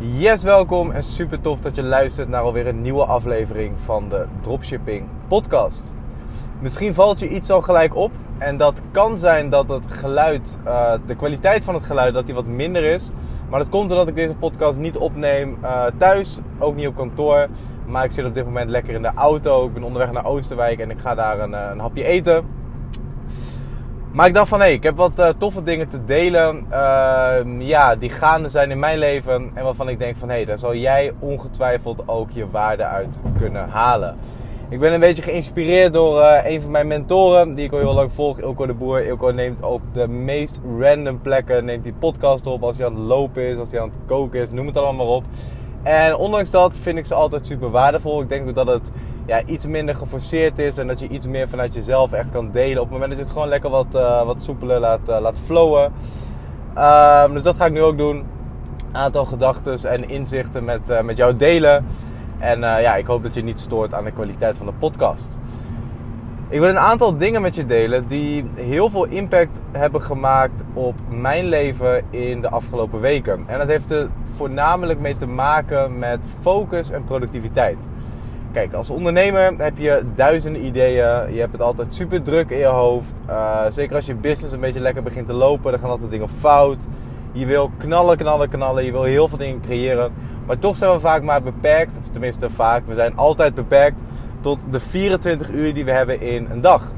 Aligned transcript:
Yes, 0.00 0.42
welkom 0.42 0.90
en 0.90 1.02
super 1.02 1.40
tof 1.40 1.60
dat 1.60 1.76
je 1.76 1.82
luistert 1.82 2.28
naar 2.28 2.42
alweer 2.42 2.66
een 2.66 2.82
nieuwe 2.82 3.04
aflevering 3.04 3.80
van 3.80 4.08
de 4.08 4.26
Dropshipping 4.40 5.06
Podcast. 5.28 5.94
Misschien 6.60 6.94
valt 6.94 7.18
je 7.18 7.28
iets 7.28 7.50
al 7.50 7.60
gelijk 7.60 7.94
op 7.94 8.10
en 8.38 8.56
dat 8.56 8.82
kan 8.90 9.18
zijn 9.18 9.48
dat 9.48 9.68
het 9.68 9.92
geluid, 9.92 10.56
uh, 10.66 10.92
de 11.06 11.14
kwaliteit 11.14 11.64
van 11.64 11.74
het 11.74 11.82
geluid, 11.82 12.14
dat 12.14 12.26
die 12.26 12.34
wat 12.34 12.46
minder 12.46 12.84
is. 12.84 13.10
Maar 13.48 13.58
dat 13.58 13.68
komt 13.68 13.88
doordat 13.88 14.08
ik 14.08 14.14
deze 14.14 14.34
podcast 14.34 14.78
niet 14.78 14.96
opneem 14.96 15.58
uh, 15.62 15.84
thuis, 15.96 16.38
ook 16.58 16.74
niet 16.74 16.86
op 16.86 16.96
kantoor. 16.96 17.46
Maar 17.86 18.04
ik 18.04 18.10
zit 18.10 18.24
op 18.24 18.34
dit 18.34 18.44
moment 18.44 18.70
lekker 18.70 18.94
in 18.94 19.02
de 19.02 19.12
auto. 19.14 19.66
Ik 19.66 19.72
ben 19.72 19.82
onderweg 19.82 20.12
naar 20.12 20.26
Oosterwijk 20.26 20.78
en 20.78 20.90
ik 20.90 20.98
ga 20.98 21.14
daar 21.14 21.40
een, 21.40 21.50
uh, 21.50 21.68
een 21.70 21.78
hapje 21.78 22.04
eten. 22.04 22.44
Maar 24.16 24.26
ik 24.26 24.34
dacht 24.34 24.48
van 24.48 24.58
hé, 24.58 24.64
hey, 24.64 24.74
ik 24.74 24.82
heb 24.82 24.96
wat 24.96 25.12
uh, 25.18 25.28
toffe 25.38 25.62
dingen 25.62 25.88
te 25.88 26.04
delen. 26.04 26.66
Uh, 26.70 27.36
ja, 27.58 27.96
die 27.96 28.10
gaande 28.10 28.48
zijn 28.48 28.70
in 28.70 28.78
mijn 28.78 28.98
leven. 28.98 29.50
En 29.54 29.64
waarvan 29.64 29.88
ik 29.88 29.98
denk 29.98 30.16
van 30.16 30.28
hé, 30.28 30.34
hey, 30.34 30.44
daar 30.44 30.58
zal 30.58 30.74
jij 30.74 31.12
ongetwijfeld 31.18 32.02
ook 32.08 32.30
je 32.30 32.50
waarde 32.50 32.84
uit 32.84 33.20
kunnen 33.36 33.68
halen. 33.68 34.16
Ik 34.68 34.80
ben 34.80 34.92
een 34.92 35.00
beetje 35.00 35.22
geïnspireerd 35.22 35.92
door 35.92 36.20
uh, 36.20 36.38
een 36.44 36.60
van 36.60 36.70
mijn 36.70 36.86
mentoren, 36.86 37.54
die 37.54 37.64
ik 37.64 37.72
al 37.72 37.78
heel 37.78 37.94
lang 37.94 38.12
volg, 38.12 38.38
Ilko 38.38 38.66
de 38.66 38.74
Boer. 38.74 39.06
Ilko 39.06 39.30
neemt 39.30 39.62
op 39.62 39.80
de 39.92 40.08
meest 40.08 40.60
random 40.78 41.20
plekken, 41.20 41.64
neemt 41.64 41.84
die 41.84 41.94
podcast 41.98 42.46
op 42.46 42.62
als 42.62 42.76
hij 42.76 42.86
aan 42.86 42.94
het 42.94 43.04
lopen 43.04 43.42
is, 43.42 43.58
als 43.58 43.70
hij 43.70 43.80
aan 43.80 43.88
het 43.88 43.98
koken 44.06 44.40
is, 44.40 44.50
noem 44.50 44.66
het 44.66 44.76
allemaal 44.76 45.06
maar 45.06 45.14
op. 45.14 45.24
En 45.82 46.16
ondanks 46.16 46.50
dat 46.50 46.76
vind 46.76 46.98
ik 46.98 47.04
ze 47.04 47.14
altijd 47.14 47.46
super 47.46 47.70
waardevol. 47.70 48.22
Ik 48.22 48.28
denk 48.28 48.54
dat 48.54 48.66
het 48.66 48.90
ja, 49.26 49.44
iets 49.44 49.66
minder 49.66 49.94
geforceerd 49.94 50.58
is 50.58 50.78
en 50.78 50.86
dat 50.86 51.00
je 51.00 51.08
iets 51.08 51.26
meer 51.26 51.48
vanuit 51.48 51.74
jezelf 51.74 52.12
echt 52.12 52.30
kan 52.30 52.50
delen. 52.50 52.82
Op 52.82 52.90
het 52.90 52.90
moment 52.90 53.10
dat 53.10 53.18
je 53.18 53.24
het 53.24 53.32
gewoon 53.32 53.48
lekker 53.48 53.70
wat, 53.70 53.94
uh, 53.94 54.24
wat 54.24 54.42
soepeler 54.42 54.80
laat, 54.80 55.08
uh, 55.08 55.20
laat 55.20 55.38
flowen. 55.44 55.92
Uh, 56.76 57.32
dus 57.32 57.42
dat 57.42 57.56
ga 57.56 57.66
ik 57.66 57.72
nu 57.72 57.82
ook 57.82 57.98
doen. 57.98 58.16
Een 58.16 58.96
aantal 58.96 59.24
gedachten 59.24 59.90
en 59.90 60.08
inzichten 60.08 60.64
met, 60.64 60.90
uh, 60.90 61.00
met 61.00 61.16
jou 61.16 61.36
delen. 61.36 61.84
En 62.38 62.60
ja, 62.60 62.96
ik 62.96 63.06
hoop 63.06 63.22
dat 63.22 63.34
je 63.34 63.42
niet 63.42 63.60
stoort 63.60 63.94
aan 63.94 64.04
de 64.04 64.10
kwaliteit 64.10 64.56
van 64.56 64.66
de 64.66 64.72
podcast. 64.72 65.38
Ik 66.48 66.60
wil 66.60 66.68
een 66.68 66.78
aantal 66.78 67.16
dingen 67.16 67.42
met 67.42 67.54
je 67.54 67.66
delen 67.66 68.06
die 68.06 68.44
heel 68.54 68.90
veel 68.90 69.04
impact 69.04 69.60
hebben 69.72 70.02
gemaakt 70.02 70.62
op 70.72 70.94
mijn 71.08 71.46
leven 71.46 72.04
in 72.10 72.40
de 72.40 72.48
afgelopen 72.48 73.00
weken. 73.00 73.44
En 73.46 73.58
dat 73.58 73.66
heeft 73.66 73.90
er 73.90 74.08
voornamelijk 74.34 75.00
mee 75.00 75.16
te 75.16 75.26
maken 75.26 75.98
met 75.98 76.18
focus 76.40 76.90
en 76.90 77.04
productiviteit. 77.04 77.78
Kijk, 78.56 78.72
als 78.72 78.90
ondernemer 78.90 79.54
heb 79.58 79.78
je 79.78 80.02
duizenden 80.14 80.64
ideeën. 80.64 81.32
Je 81.32 81.40
hebt 81.40 81.52
het 81.52 81.60
altijd 81.60 81.94
super 81.94 82.22
druk 82.22 82.50
in 82.50 82.58
je 82.58 82.64
hoofd. 82.64 83.12
Uh, 83.28 83.60
zeker 83.68 83.94
als 83.94 84.06
je 84.06 84.14
business 84.14 84.52
een 84.52 84.60
beetje 84.60 84.80
lekker 84.80 85.02
begint 85.02 85.26
te 85.26 85.32
lopen, 85.32 85.70
dan 85.70 85.80
gaan 85.80 85.90
altijd 85.90 86.10
dingen 86.10 86.28
fout. 86.28 86.86
Je 87.32 87.46
wil 87.46 87.70
knallen, 87.78 88.16
knallen, 88.16 88.48
knallen. 88.48 88.84
Je 88.84 88.92
wil 88.92 89.02
heel 89.02 89.28
veel 89.28 89.38
dingen 89.38 89.60
creëren. 89.60 90.12
Maar 90.46 90.58
toch 90.58 90.76
zijn 90.76 90.92
we 90.92 91.00
vaak 91.00 91.22
maar 91.22 91.42
beperkt, 91.42 91.98
of 91.98 92.08
tenminste 92.08 92.50
vaak, 92.50 92.86
we 92.86 92.94
zijn 92.94 93.16
altijd 93.16 93.54
beperkt 93.54 94.00
tot 94.40 94.58
de 94.70 94.80
24 94.80 95.50
uur 95.50 95.74
die 95.74 95.84
we 95.84 95.90
hebben 95.90 96.20
in 96.20 96.46
een 96.50 96.60
dag. 96.60 96.92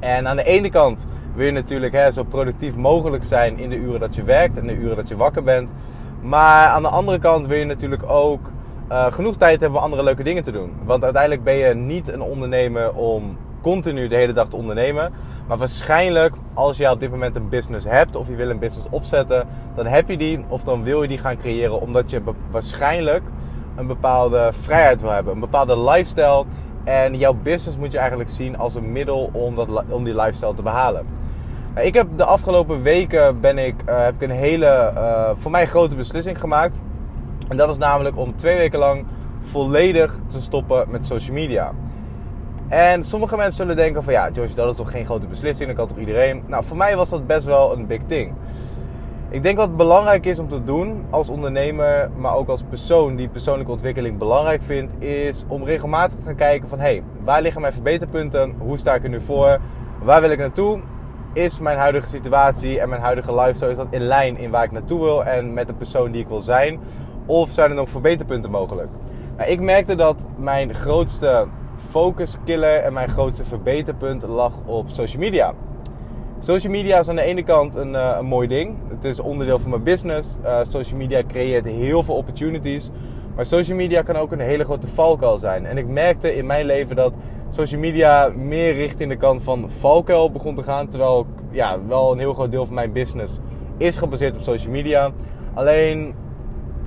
En 0.00 0.28
aan 0.28 0.36
de 0.36 0.44
ene 0.44 0.70
kant 0.70 1.06
wil 1.34 1.46
je 1.46 1.52
natuurlijk 1.52 1.92
hè, 1.92 2.10
zo 2.10 2.22
productief 2.22 2.76
mogelijk 2.76 3.24
zijn 3.24 3.58
in 3.58 3.68
de 3.68 3.76
uren 3.76 4.00
dat 4.00 4.14
je 4.14 4.22
werkt 4.22 4.58
en 4.58 4.66
de 4.66 4.74
uren 4.74 4.96
dat 4.96 5.08
je 5.08 5.16
wakker 5.16 5.42
bent. 5.42 5.70
Maar 6.22 6.68
aan 6.68 6.82
de 6.82 6.88
andere 6.88 7.18
kant 7.18 7.46
wil 7.46 7.58
je 7.58 7.64
natuurlijk 7.64 8.02
ook 8.10 8.50
uh, 8.90 9.12
genoeg 9.12 9.36
tijd 9.36 9.60
hebben 9.60 9.78
om 9.78 9.84
andere 9.84 10.02
leuke 10.02 10.22
dingen 10.22 10.42
te 10.42 10.52
doen. 10.52 10.72
Want 10.84 11.04
uiteindelijk 11.04 11.44
ben 11.44 11.54
je 11.54 11.74
niet 11.74 12.12
een 12.12 12.22
ondernemer 12.22 12.94
om 12.94 13.36
continu 13.62 14.08
de 14.08 14.14
hele 14.14 14.32
dag 14.32 14.48
te 14.48 14.56
ondernemen. 14.56 15.12
Maar 15.46 15.58
waarschijnlijk, 15.58 16.34
als 16.54 16.76
je 16.76 16.90
op 16.90 17.00
dit 17.00 17.10
moment 17.10 17.36
een 17.36 17.48
business 17.48 17.86
hebt 17.86 18.16
of 18.16 18.28
je 18.28 18.34
wil 18.34 18.50
een 18.50 18.58
business 18.58 18.88
opzetten, 18.90 19.46
dan 19.74 19.86
heb 19.86 20.08
je 20.08 20.16
die 20.16 20.44
of 20.48 20.64
dan 20.64 20.82
wil 20.82 21.02
je 21.02 21.08
die 21.08 21.18
gaan 21.18 21.36
creëren 21.36 21.80
omdat 21.80 22.10
je 22.10 22.22
waarschijnlijk 22.50 23.22
een 23.76 23.86
bepaalde 23.86 24.48
vrijheid 24.52 25.00
wil 25.00 25.10
hebben, 25.10 25.34
een 25.34 25.40
bepaalde 25.40 25.80
lifestyle. 25.80 26.44
En 26.84 27.18
jouw 27.18 27.34
business 27.42 27.76
moet 27.76 27.92
je 27.92 27.98
eigenlijk 27.98 28.30
zien 28.30 28.58
als 28.58 28.74
een 28.74 28.92
middel 28.92 29.30
om, 29.32 29.54
dat, 29.54 29.68
om 29.88 30.04
die 30.04 30.14
lifestyle 30.14 30.54
te 30.54 30.62
behalen. 30.62 31.06
Nou, 31.74 31.86
ik 31.86 31.94
heb 31.94 32.06
de 32.16 32.24
afgelopen 32.24 32.82
weken 32.82 33.40
ben 33.40 33.58
ik, 33.58 33.74
uh, 33.88 34.04
heb 34.04 34.14
ik 34.14 34.22
een 34.22 34.36
hele, 34.36 34.92
uh, 34.94 35.30
voor 35.34 35.50
mij 35.50 35.66
grote 35.66 35.96
beslissing 35.96 36.40
gemaakt. 36.40 36.82
En 37.48 37.56
dat 37.56 37.68
is 37.68 37.78
namelijk 37.78 38.16
om 38.16 38.36
twee 38.36 38.56
weken 38.56 38.78
lang 38.78 39.06
volledig 39.38 40.18
te 40.26 40.42
stoppen 40.42 40.90
met 40.90 41.06
social 41.06 41.34
media. 41.34 41.72
En 42.68 43.04
sommige 43.04 43.36
mensen 43.36 43.56
zullen 43.56 43.76
denken 43.76 44.02
van 44.02 44.12
ja, 44.12 44.30
Josh, 44.30 44.52
dat 44.52 44.70
is 44.70 44.76
toch 44.76 44.90
geen 44.90 45.04
grote 45.04 45.26
beslissing, 45.26 45.68
dat 45.68 45.78
kan 45.78 45.88
toch 45.88 45.98
iedereen? 45.98 46.42
Nou, 46.46 46.64
voor 46.64 46.76
mij 46.76 46.96
was 46.96 47.08
dat 47.08 47.26
best 47.26 47.46
wel 47.46 47.72
een 47.72 47.86
big 47.86 48.00
thing. 48.06 48.32
Ik 49.30 49.42
denk 49.42 49.56
wat 49.56 49.76
belangrijk 49.76 50.26
is 50.26 50.38
om 50.38 50.48
te 50.48 50.64
doen 50.64 51.04
als 51.10 51.28
ondernemer, 51.28 52.10
maar 52.16 52.34
ook 52.34 52.48
als 52.48 52.62
persoon 52.62 53.16
die 53.16 53.28
persoonlijke 53.28 53.72
ontwikkeling 53.72 54.18
belangrijk 54.18 54.62
vindt, 54.62 55.02
is 55.02 55.44
om 55.48 55.64
regelmatig 55.64 56.18
te 56.18 56.24
gaan 56.24 56.34
kijken 56.34 56.68
van 56.68 56.78
hé, 56.78 56.84
hey, 56.84 57.02
waar 57.24 57.42
liggen 57.42 57.60
mijn 57.60 57.72
verbeterpunten? 57.72 58.54
Hoe 58.58 58.76
sta 58.76 58.94
ik 58.94 59.02
er 59.02 59.08
nu 59.08 59.20
voor? 59.20 59.58
Waar 60.02 60.20
wil 60.20 60.30
ik 60.30 60.38
naartoe? 60.38 60.80
Is 61.32 61.60
mijn 61.60 61.78
huidige 61.78 62.08
situatie 62.08 62.80
en 62.80 62.88
mijn 62.88 63.00
huidige 63.00 63.34
lifestyle 63.34 63.70
is 63.70 63.76
dat 63.76 63.86
in 63.90 64.02
lijn 64.02 64.38
in 64.38 64.50
waar 64.50 64.64
ik 64.64 64.72
naartoe 64.72 65.00
wil 65.00 65.24
en 65.24 65.54
met 65.54 65.66
de 65.66 65.74
persoon 65.74 66.10
die 66.10 66.22
ik 66.22 66.28
wil 66.28 66.40
zijn? 66.40 66.80
Of 67.28 67.52
zijn 67.52 67.70
er 67.70 67.76
nog 67.76 67.88
verbeterpunten 67.88 68.50
mogelijk? 68.50 68.88
Nou, 69.36 69.50
ik 69.50 69.60
merkte 69.60 69.94
dat 69.94 70.26
mijn 70.36 70.74
grootste 70.74 71.46
focus 71.90 72.36
killer 72.44 72.74
en 72.74 72.92
mijn 72.92 73.08
grootste 73.08 73.44
verbeterpunt 73.44 74.22
lag 74.22 74.52
op 74.66 74.88
social 74.88 75.22
media. 75.22 75.54
Social 76.38 76.72
media 76.72 76.98
is 76.98 77.08
aan 77.08 77.16
de 77.16 77.22
ene 77.22 77.42
kant 77.42 77.76
een, 77.76 77.92
uh, 77.92 78.16
een 78.18 78.26
mooi 78.26 78.48
ding. 78.48 78.76
Het 78.88 79.04
is 79.04 79.20
onderdeel 79.20 79.58
van 79.58 79.70
mijn 79.70 79.82
business. 79.82 80.36
Uh, 80.44 80.58
social 80.62 80.98
media 80.98 81.22
creëert 81.28 81.66
heel 81.66 82.02
veel 82.02 82.14
opportunities. 82.14 82.90
Maar 83.34 83.46
social 83.46 83.76
media 83.76 84.02
kan 84.02 84.16
ook 84.16 84.32
een 84.32 84.40
hele 84.40 84.64
grote 84.64 84.88
valkuil 84.88 85.38
zijn. 85.38 85.66
En 85.66 85.78
ik 85.78 85.88
merkte 85.88 86.36
in 86.36 86.46
mijn 86.46 86.66
leven 86.66 86.96
dat 86.96 87.12
social 87.48 87.80
media 87.80 88.32
meer 88.36 88.72
richting 88.72 89.10
de 89.10 89.16
kant 89.16 89.42
van 89.42 89.70
valkuil 89.70 90.30
begon 90.30 90.54
te 90.54 90.62
gaan. 90.62 90.88
Terwijl 90.88 91.26
ja, 91.50 91.86
wel 91.86 92.12
een 92.12 92.18
heel 92.18 92.34
groot 92.34 92.50
deel 92.50 92.66
van 92.66 92.74
mijn 92.74 92.92
business 92.92 93.38
is 93.76 93.96
gebaseerd 93.96 94.36
op 94.36 94.42
social 94.42 94.72
media. 94.72 95.10
Alleen 95.54 96.14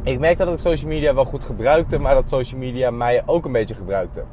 ik 0.03 0.19
merkte 0.19 0.43
dat 0.45 0.53
ik 0.53 0.59
social 0.59 0.89
media 0.89 1.13
wel 1.13 1.25
goed 1.25 1.43
gebruikte, 1.43 1.99
maar 1.99 2.13
dat 2.13 2.29
social 2.29 2.59
media 2.59 2.91
mij 2.91 3.23
ook 3.25 3.45
een 3.45 3.51
beetje 3.51 3.75
gebruikte. 3.75 4.23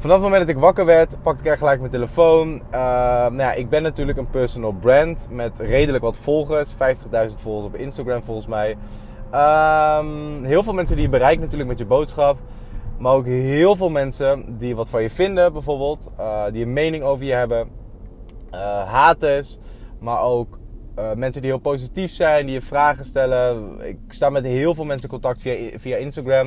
Vanaf 0.00 0.16
het 0.16 0.24
moment 0.24 0.46
dat 0.46 0.56
ik 0.56 0.62
wakker 0.62 0.84
werd, 0.84 1.22
pakte 1.22 1.50
ik 1.50 1.58
gelijk 1.58 1.78
mijn 1.80 1.92
telefoon. 1.92 2.52
Uh, 2.52 2.60
nou 2.70 3.36
ja, 3.36 3.52
ik 3.52 3.68
ben 3.68 3.82
natuurlijk 3.82 4.18
een 4.18 4.30
personal 4.30 4.72
brand 4.72 5.28
met 5.30 5.52
redelijk 5.58 6.04
wat 6.04 6.16
volgers. 6.16 6.74
50.000 6.74 6.78
volgers 7.36 7.66
op 7.66 7.74
Instagram 7.74 8.22
volgens 8.22 8.46
mij. 8.46 8.76
Um, 9.34 10.44
heel 10.44 10.62
veel 10.62 10.72
mensen 10.72 10.96
die 10.96 11.04
je 11.04 11.10
bereikt 11.10 11.40
natuurlijk 11.40 11.68
met 11.68 11.78
je 11.78 11.86
boodschap. 11.86 12.38
Maar 12.98 13.12
ook 13.12 13.26
heel 13.26 13.76
veel 13.76 13.90
mensen 13.90 14.58
die 14.58 14.76
wat 14.76 14.90
van 14.90 15.02
je 15.02 15.10
vinden 15.10 15.52
bijvoorbeeld. 15.52 16.10
Uh, 16.20 16.44
die 16.52 16.64
een 16.64 16.72
mening 16.72 17.04
over 17.04 17.24
je 17.24 17.32
hebben. 17.32 17.68
Uh, 18.54 18.92
haters. 18.92 19.58
Maar 19.98 20.20
ook 20.20 20.58
uh, 20.98 21.12
mensen 21.12 21.42
die 21.42 21.50
heel 21.50 21.60
positief 21.60 22.10
zijn, 22.10 22.46
die 22.46 22.54
je 22.54 22.62
vragen 22.62 23.04
stellen. 23.04 23.76
Ik 23.86 23.98
sta 24.08 24.30
met 24.30 24.44
heel 24.44 24.74
veel 24.74 24.84
mensen 24.84 25.08
in 25.08 25.20
contact 25.20 25.42
via, 25.42 25.78
via 25.78 25.96
Instagram. 25.96 26.46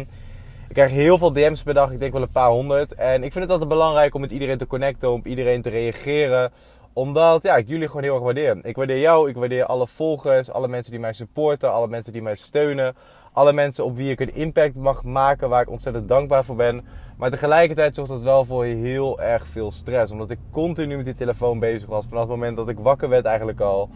Ik 0.68 0.80
krijg 0.80 0.92
heel 0.92 1.18
veel 1.18 1.34
DM's 1.34 1.64
per 1.64 1.74
dag, 1.74 1.92
ik 1.92 2.00
denk 2.00 2.14
wel 2.14 2.22
een 2.22 2.32
paar 2.32 2.50
honderd. 2.50 2.94
En 2.94 3.24
ik 3.24 3.32
vind 3.32 3.44
het 3.44 3.50
altijd 3.50 3.70
belangrijk 3.70 4.16
om 4.16 4.22
met 4.22 4.32
iedereen 4.32 4.58
te 4.58 4.68
connecten, 4.68 5.12
om 5.12 5.20
op 5.20 5.28
iedereen 5.28 5.62
te 5.62 5.70
reageren. 5.70 6.52
Omdat 6.94 7.44
ja, 7.44 7.56
ik 7.56 7.68
jullie 7.68 7.88
gewoon 7.88 8.04
heel 8.04 8.14
erg 8.14 8.24
waardeer. 8.24 8.58
Ik 8.62 8.76
waardeer 8.76 9.00
jou, 9.00 9.30
ik 9.30 9.36
waardeer 9.36 9.66
alle 9.66 9.88
volgers, 9.88 10.52
alle 10.52 10.68
mensen 10.68 10.92
die 10.92 11.00
mij 11.00 11.14
supporten, 11.14 11.72
alle 11.72 11.88
mensen 11.88 12.14
die 12.14 12.22
mij 12.22 12.36
steunen. 12.36 12.96
Alle 13.34 13.54
mensen 13.54 13.86
op 13.86 13.96
wie 13.96 14.12
ik 14.12 14.20
een 14.20 14.36
impact 14.36 14.78
mag 14.78 15.04
maken, 15.04 15.50
waar 15.50 15.62
ik 15.62 15.70
ontzettend 15.70 16.08
dankbaar 16.08 16.46
voor 16.46 16.56
ben. 16.56 16.86
Maar 17.18 17.30
tegelijkertijd 17.30 17.96
zorgt 17.96 18.12
dat 18.12 18.22
wel 18.22 18.46
voor 18.46 18.66
heel 18.66 19.22
erg 19.22 19.48
veel 19.48 19.72
stress. 19.72 20.12
Omdat 20.12 20.32
ik 20.32 20.40
continu 20.52 20.96
met 20.96 21.06
die 21.06 21.16
telefoon 21.16 21.60
bezig 21.60 21.90
was. 21.90 22.06
Vanaf 22.06 22.22
het 22.22 22.32
moment 22.32 22.58
dat 22.58 22.70
ik 22.70 22.80
wakker 22.80 23.10
werd 23.10 23.26
eigenlijk 23.26 23.60
al. 23.60 23.90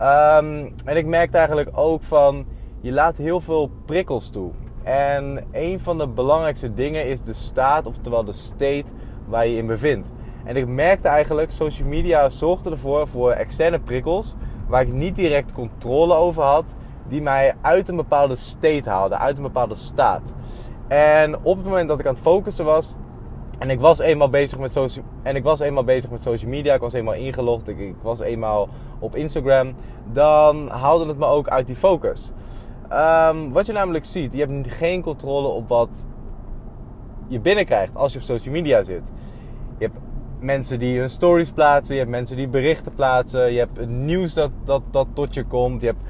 Um, 0.00 0.72
en 0.84 0.96
ik 0.96 1.06
merkte 1.06 1.36
eigenlijk 1.36 1.70
ook 1.72 2.02
van, 2.02 2.46
je 2.80 2.92
laat 2.92 3.16
heel 3.16 3.40
veel 3.40 3.70
prikkels 3.84 4.30
toe. 4.30 4.50
En 4.82 5.44
een 5.52 5.80
van 5.80 5.98
de 5.98 6.08
belangrijkste 6.08 6.74
dingen 6.74 7.06
is 7.06 7.22
de 7.22 7.32
staat, 7.32 7.86
oftewel 7.86 8.24
de 8.24 8.32
state 8.32 8.84
waar 9.26 9.46
je 9.46 9.56
in 9.56 9.66
bevindt. 9.66 10.10
En 10.44 10.56
ik 10.56 10.66
merkte 10.66 11.08
eigenlijk, 11.08 11.50
social 11.50 11.88
media 11.88 12.28
zorgde 12.28 12.70
ervoor 12.70 13.08
voor 13.08 13.30
externe 13.30 13.80
prikkels, 13.80 14.34
waar 14.68 14.82
ik 14.82 14.92
niet 14.92 15.16
direct 15.16 15.52
controle 15.52 16.14
over 16.14 16.42
had, 16.42 16.74
die 17.08 17.22
mij 17.22 17.54
uit 17.60 17.88
een 17.88 17.96
bepaalde 17.96 18.36
state 18.36 18.90
haalden, 18.90 19.18
uit 19.18 19.36
een 19.36 19.42
bepaalde 19.42 19.74
staat. 19.74 20.32
En 20.88 21.36
op 21.42 21.56
het 21.56 21.64
moment 21.64 21.88
dat 21.88 21.98
ik 21.98 22.06
aan 22.06 22.14
het 22.14 22.22
focussen 22.22 22.64
was, 22.64 22.94
en 23.58 23.70
ik 23.70 23.80
was 23.80 23.98
eenmaal 23.98 24.28
bezig 24.28 24.58
met 24.58 24.72
social, 24.72 25.04
en 25.22 25.36
ik 25.36 25.42
was 25.42 25.60
eenmaal 25.60 25.84
bezig 25.84 26.10
met 26.10 26.22
social 26.22 26.50
media. 26.50 26.74
Ik 26.74 26.80
was 26.80 26.92
eenmaal 26.92 27.14
ingelogd. 27.14 27.68
Ik, 27.68 27.94
was 28.02 28.20
eenmaal 28.20 28.68
op 28.98 29.16
Instagram. 29.16 29.74
Dan 30.12 30.68
haalde 30.68 31.06
het 31.06 31.18
me 31.18 31.26
ook 31.26 31.48
uit 31.48 31.66
die 31.66 31.76
focus. 31.76 32.30
Um, 32.92 33.52
wat 33.52 33.66
je 33.66 33.72
namelijk 33.72 34.04
ziet, 34.04 34.32
je 34.32 34.38
hebt 34.38 34.72
geen 34.72 35.02
controle 35.02 35.48
op 35.48 35.68
wat 35.68 36.06
je 37.28 37.40
binnenkrijgt 37.40 37.96
als 37.96 38.12
je 38.12 38.18
op 38.18 38.24
social 38.24 38.54
media 38.54 38.82
zit. 38.82 39.10
Je 39.78 39.84
hebt 39.84 39.96
mensen 40.40 40.78
die 40.78 40.98
hun 40.98 41.08
stories 41.08 41.50
plaatsen. 41.50 41.94
Je 41.94 42.00
hebt 42.00 42.12
mensen 42.12 42.36
die 42.36 42.48
berichten 42.48 42.94
plaatsen. 42.94 43.52
Je 43.52 43.58
hebt 43.58 43.88
nieuws 43.88 44.34
dat, 44.34 44.50
dat, 44.64 44.82
dat 44.90 45.06
tot 45.12 45.34
je 45.34 45.44
komt. 45.44 45.80
Je 45.80 45.86
hebt 45.86 46.04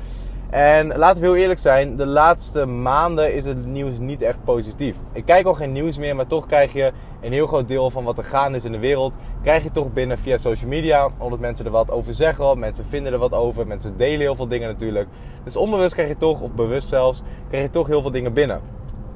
En 0.50 0.96
laten 0.96 1.20
we 1.20 1.26
heel 1.26 1.36
eerlijk 1.36 1.60
zijn, 1.60 1.96
de 1.96 2.06
laatste 2.06 2.66
maanden 2.66 3.34
is 3.34 3.44
het 3.44 3.66
nieuws 3.66 3.98
niet 3.98 4.22
echt 4.22 4.44
positief. 4.44 4.96
Ik 5.12 5.24
kijk 5.24 5.46
al 5.46 5.54
geen 5.54 5.72
nieuws 5.72 5.98
meer, 5.98 6.16
maar 6.16 6.26
toch 6.26 6.46
krijg 6.46 6.72
je 6.72 6.92
een 7.20 7.32
heel 7.32 7.46
groot 7.46 7.68
deel 7.68 7.90
van 7.90 8.04
wat 8.04 8.18
er 8.18 8.24
gaande 8.24 8.58
is 8.58 8.64
in 8.64 8.72
de 8.72 8.78
wereld, 8.78 9.12
krijg 9.42 9.62
je 9.62 9.70
toch 9.70 9.92
binnen 9.92 10.18
via 10.18 10.36
social 10.36 10.70
media. 10.70 11.08
Omdat 11.18 11.38
mensen 11.38 11.64
er 11.66 11.70
wat 11.70 11.90
over 11.90 12.14
zeggen, 12.14 12.58
mensen 12.58 12.84
vinden 12.84 13.12
er 13.12 13.18
wat 13.18 13.32
over, 13.32 13.66
mensen 13.66 13.96
delen 13.96 14.20
heel 14.20 14.34
veel 14.34 14.48
dingen 14.48 14.68
natuurlijk. 14.68 15.08
Dus 15.44 15.56
onbewust 15.56 15.94
krijg 15.94 16.08
je 16.08 16.16
toch, 16.16 16.40
of 16.40 16.52
bewust 16.52 16.88
zelfs, 16.88 17.22
krijg 17.48 17.64
je 17.64 17.70
toch 17.70 17.86
heel 17.86 18.00
veel 18.02 18.10
dingen 18.10 18.32
binnen. 18.32 18.60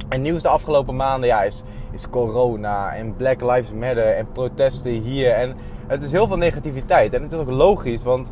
En 0.09 0.23
nieuws 0.23 0.43
de 0.43 0.49
afgelopen 0.49 0.97
maanden 0.97 1.29
ja, 1.29 1.43
is, 1.43 1.63
is 1.93 2.09
corona 2.09 2.95
en 2.95 3.17
Black 3.17 3.41
Lives 3.41 3.73
Matter 3.73 4.17
en 4.17 4.27
protesten 4.33 4.93
hier. 4.93 5.31
En 5.33 5.55
het 5.87 6.03
is 6.03 6.13
heel 6.13 6.27
veel 6.27 6.37
negativiteit. 6.37 7.15
En 7.15 7.23
het 7.23 7.33
is 7.33 7.39
ook 7.39 7.51
logisch, 7.51 8.03
want 8.03 8.31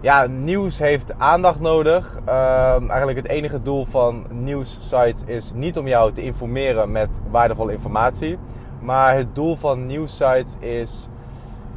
ja, 0.00 0.26
nieuws 0.26 0.78
heeft 0.78 1.18
aandacht 1.18 1.60
nodig. 1.60 2.18
Ehm, 2.24 2.88
eigenlijk 2.88 3.16
het 3.16 3.28
enige 3.28 3.62
doel 3.62 3.84
van 3.84 4.26
nieuwssites 4.30 5.24
is 5.24 5.52
niet 5.54 5.78
om 5.78 5.86
jou 5.86 6.12
te 6.12 6.22
informeren 6.22 6.92
met 6.92 7.20
waardevolle 7.30 7.72
informatie. 7.72 8.38
Maar 8.80 9.16
het 9.16 9.34
doel 9.34 9.56
van 9.56 9.86
nieuwssites 9.86 10.56
is 10.58 11.08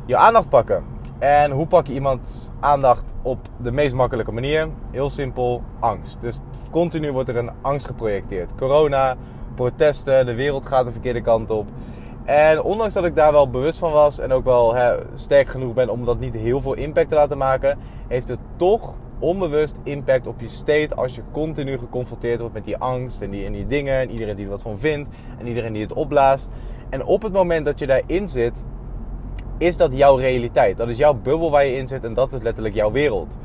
je 0.05 0.17
aandacht 0.17 0.49
pakken. 0.49 0.83
En 1.19 1.51
hoe 1.51 1.67
pak 1.67 1.87
je 1.87 1.93
iemands 1.93 2.49
aandacht 2.59 3.13
op 3.21 3.37
de 3.57 3.71
meest 3.71 3.95
makkelijke 3.95 4.31
manier? 4.31 4.69
Heel 4.91 5.09
simpel, 5.09 5.63
angst. 5.79 6.21
Dus 6.21 6.39
continu 6.71 7.11
wordt 7.11 7.29
er 7.29 7.37
een 7.37 7.51
angst 7.61 7.87
geprojecteerd. 7.87 8.55
Corona, 8.55 9.15
protesten, 9.55 10.25
de 10.25 10.35
wereld 10.35 10.65
gaat 10.65 10.85
de 10.85 10.91
verkeerde 10.91 11.21
kant 11.21 11.51
op. 11.51 11.67
En 12.25 12.61
ondanks 12.61 12.93
dat 12.93 13.05
ik 13.05 13.15
daar 13.15 13.31
wel 13.31 13.49
bewust 13.49 13.79
van 13.79 13.91
was 13.91 14.19
en 14.19 14.31
ook 14.31 14.43
wel 14.43 14.75
hè, 14.75 14.95
sterk 15.13 15.47
genoeg 15.47 15.73
ben 15.73 15.89
om 15.89 16.05
dat 16.05 16.19
niet 16.19 16.33
heel 16.33 16.61
veel 16.61 16.73
impact 16.73 17.09
te 17.09 17.15
laten 17.15 17.37
maken, 17.37 17.77
heeft 18.07 18.27
het 18.27 18.39
toch 18.55 18.95
onbewust 19.19 19.75
impact 19.83 20.27
op 20.27 20.41
je 20.41 20.47
state 20.47 20.95
als 20.95 21.15
je 21.15 21.21
continu 21.31 21.77
geconfronteerd 21.77 22.39
wordt 22.39 22.53
met 22.53 22.63
die 22.63 22.77
angst 22.77 23.21
en 23.21 23.29
die, 23.29 23.45
en 23.45 23.51
die 23.51 23.65
dingen 23.65 23.99
en 23.99 24.09
iedereen 24.09 24.35
die 24.35 24.45
er 24.45 24.51
wat 24.51 24.61
van 24.61 24.79
vindt 24.79 25.09
en 25.39 25.47
iedereen 25.47 25.73
die 25.73 25.81
het 25.81 25.93
opblaast. 25.93 26.49
En 26.89 27.05
op 27.05 27.21
het 27.21 27.33
moment 27.33 27.65
dat 27.65 27.79
je 27.79 27.87
daarin 27.87 28.29
zit, 28.29 28.63
is 29.57 29.77
dat 29.77 29.97
jouw 29.97 30.15
realiteit. 30.15 30.77
Dat 30.77 30.89
is 30.89 30.97
jouw 30.97 31.13
bubbel 31.13 31.51
waar 31.51 31.65
je 31.65 31.75
in 31.75 31.87
zit 31.87 32.03
en 32.03 32.13
dat 32.13 32.33
is 32.33 32.41
letterlijk 32.41 32.75
jouw 32.75 32.91
wereld. 32.91 33.37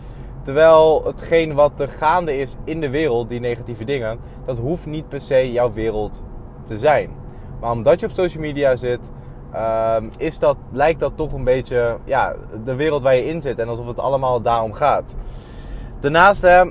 Terwijl 0.43 1.05
hetgeen 1.05 1.55
wat 1.55 1.81
er 1.81 1.89
gaande 1.89 2.39
is 2.39 2.57
in 2.65 2.81
de 2.81 2.91
wereld, 2.91 3.29
die 3.29 3.41
negatieve 3.41 3.85
dingen, 3.85 4.19
dat 4.45 4.59
hoeft 4.59 4.87
niet 4.87 5.09
per 5.09 5.21
se 5.21 5.53
jouw 5.53 5.73
wereld 5.73 6.23
te 6.65 6.79
zijn. 6.79 7.11
Maar 7.61 7.71
omdat 7.71 8.01
je 8.01 8.07
op 8.07 8.13
social 8.13 8.43
media 8.43 8.77
zit, 8.77 9.01
ehm, 9.53 10.05
is 10.17 10.39
dat, 10.39 10.57
lijkt 10.73 11.01
dat 11.01 11.13
toch 11.15 11.33
een 11.33 11.45
beetje 11.45 11.97
ja, 12.05 12.35
de 12.65 12.75
wereld 12.75 13.03
waar 13.03 13.15
je 13.15 13.27
in 13.27 13.43
zit. 13.43 13.59
En 13.59 13.69
alsof 13.69 13.87
het 13.87 13.99
allemaal 13.99 14.41
daarom 14.41 14.73
gaat. 14.73 15.15
Daarnaast, 16.01 16.43
hè, 16.43 16.65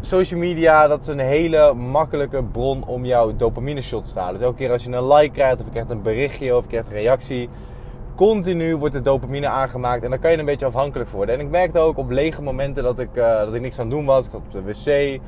social 0.00 0.40
media, 0.40 0.88
dat 0.88 1.00
is 1.00 1.06
een 1.06 1.18
hele 1.18 1.74
makkelijke 1.74 2.42
bron 2.42 2.84
om 2.86 3.04
jouw 3.04 3.36
dopamine 3.36 3.82
shot 3.82 4.12
te 4.12 4.18
halen. 4.18 4.34
Dus 4.34 4.42
elke 4.42 4.56
keer 4.56 4.70
als 4.70 4.84
je 4.84 4.90
een 4.90 5.12
like 5.12 5.32
krijgt, 5.32 5.58
of 5.58 5.64
je 5.64 5.70
krijgt 5.70 5.90
een 5.90 6.02
berichtje, 6.02 6.56
of 6.56 6.62
je 6.62 6.68
krijgt 6.68 6.86
een 6.86 6.92
reactie, 6.92 7.48
continu 8.14 8.76
wordt 8.76 8.94
de 8.94 9.00
dopamine 9.00 9.46
aangemaakt. 9.46 10.04
En 10.04 10.10
daar 10.10 10.18
kan 10.18 10.30
je 10.30 10.38
een 10.38 10.44
beetje 10.44 10.66
afhankelijk 10.66 11.10
worden. 11.10 11.34
En 11.34 11.40
ik 11.40 11.50
merkte 11.50 11.78
ook 11.78 11.96
op 11.96 12.10
lege 12.10 12.42
momenten 12.42 12.82
dat 12.82 12.98
ik, 12.98 13.08
uh, 13.14 13.38
dat 13.38 13.54
ik 13.54 13.60
niks 13.60 13.78
aan 13.78 13.86
het 13.86 13.94
doen 13.94 14.04
was. 14.04 14.26
Ik 14.26 14.32
zat 14.32 14.40
op 14.40 14.52
de 14.52 14.62
wc. 14.62 15.20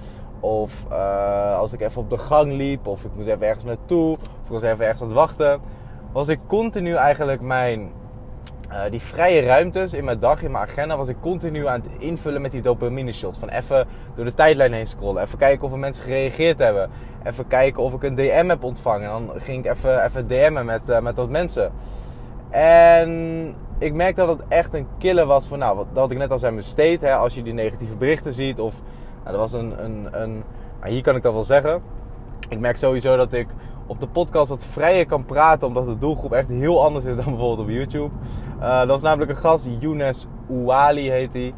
Of 0.45 0.85
uh, 0.91 1.59
als 1.59 1.73
ik 1.73 1.81
even 1.81 2.03
op 2.03 2.11
de 2.11 2.19
gang 2.19 2.53
liep. 2.53 2.87
Of 2.87 3.05
ik 3.05 3.11
moest 3.15 3.29
even 3.29 3.47
ergens 3.47 3.65
naartoe. 3.65 4.13
Of 4.13 4.45
ik 4.45 4.51
was 4.51 4.63
even 4.63 4.85
ergens 4.85 5.01
aan 5.01 5.07
het 5.07 5.17
wachten. 5.17 5.61
Was 6.13 6.29
ik 6.29 6.39
continu 6.47 6.95
eigenlijk 6.95 7.41
mijn... 7.41 7.91
Uh, 8.71 8.81
die 8.91 9.01
vrije 9.01 9.41
ruimtes 9.41 9.95
in 9.95 10.05
mijn 10.05 10.19
dag, 10.19 10.43
in 10.43 10.51
mijn 10.51 10.65
agenda, 10.65 10.97
was 10.97 11.09
ik 11.09 11.17
continu 11.21 11.67
aan 11.67 11.81
het 11.81 12.03
invullen 12.03 12.41
met 12.41 12.53
die 12.53 12.63
dopamine 12.63 13.13
shots. 13.13 13.39
Van 13.39 13.49
even 13.49 13.87
door 14.15 14.25
de 14.25 14.35
tijdlijn 14.35 14.73
heen 14.73 14.87
scrollen. 14.87 15.23
Even 15.23 15.39
kijken 15.39 15.67
of 15.67 15.73
er 15.73 15.79
mensen 15.79 16.05
gereageerd 16.05 16.59
hebben. 16.59 16.91
Even 17.25 17.47
kijken 17.47 17.83
of 17.83 17.95
ik 17.95 18.03
een 18.03 18.15
DM 18.15 18.49
heb 18.49 18.65
ontvangen. 18.65 19.11
En 19.11 19.27
dan 19.27 19.41
ging 19.41 19.65
ik 19.65 19.71
even, 19.71 20.05
even 20.05 20.27
DM'en 20.27 20.65
met, 20.65 20.91
uh, 20.91 21.01
met 21.01 21.17
wat 21.17 21.29
mensen. 21.29 21.73
En 22.51 23.55
ik 23.79 23.95
merkte 23.95 24.27
dat 24.27 24.39
het 24.39 24.49
echt 24.49 24.75
een 24.75 24.87
killer 24.99 25.27
was 25.27 25.49
voor, 25.49 25.59
nou, 25.59 25.85
dat 25.93 26.11
ik 26.11 26.19
net 26.19 26.31
al 26.31 26.39
zei, 26.39 26.63
mijn 26.77 26.99
Hè, 27.01 27.15
als 27.15 27.35
je 27.35 27.43
die 27.43 27.53
negatieve 27.53 27.97
berichten 27.97 28.33
ziet. 28.33 28.61
Of, 28.61 28.75
nou, 29.25 29.37
dat 29.37 29.51
was 29.51 29.53
een, 29.53 29.85
een, 29.85 30.09
een 30.23 30.43
nou, 30.81 30.93
hier 30.93 31.03
kan 31.03 31.17
ik 31.17 31.23
dat 31.23 31.33
wel 31.33 31.45
zeggen. 31.45 31.83
Ik 32.49 32.59
merk 32.59 32.77
sowieso 32.77 33.17
dat 33.17 33.33
ik 33.33 33.47
op 33.87 34.01
de 34.01 34.07
podcast 34.07 34.49
wat 34.49 34.65
vrijer 34.65 35.07
kan 35.07 35.25
praten, 35.25 35.69
omdat 35.69 35.87
de 35.87 35.99
doelgroep 35.99 36.33
echt 36.33 36.49
heel 36.49 36.85
anders 36.85 37.05
is 37.05 37.17
dan 37.17 37.25
bijvoorbeeld 37.35 37.69
op 37.69 37.69
YouTube. 37.69 38.11
Dat 38.61 38.87
was 38.87 39.03
namelijk 39.03 39.31
een 39.31 39.37
gast, 39.37 39.69
Younes 39.81 40.27
Ouali 40.51 41.11
heet 41.11 41.33
hij. 41.33 41.55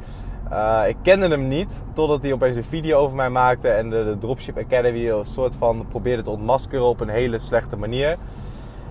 Uh, 0.52 0.88
ik 0.88 0.96
kende 1.02 1.28
hem 1.28 1.48
niet, 1.48 1.84
totdat 1.92 2.22
hij 2.22 2.32
opeens 2.32 2.56
een 2.56 2.64
video 2.64 2.98
over 2.98 3.16
mij 3.16 3.30
maakte 3.30 3.68
en 3.68 3.90
de, 3.90 4.04
de 4.04 4.18
Dropship 4.18 4.58
Academy 4.58 5.08
een 5.08 5.24
soort 5.24 5.54
van 5.56 5.86
probeerde 5.88 6.22
te 6.22 6.30
ontmaskeren 6.30 6.84
op 6.84 7.00
een 7.00 7.08
hele 7.08 7.38
slechte 7.38 7.76
manier. 7.76 8.16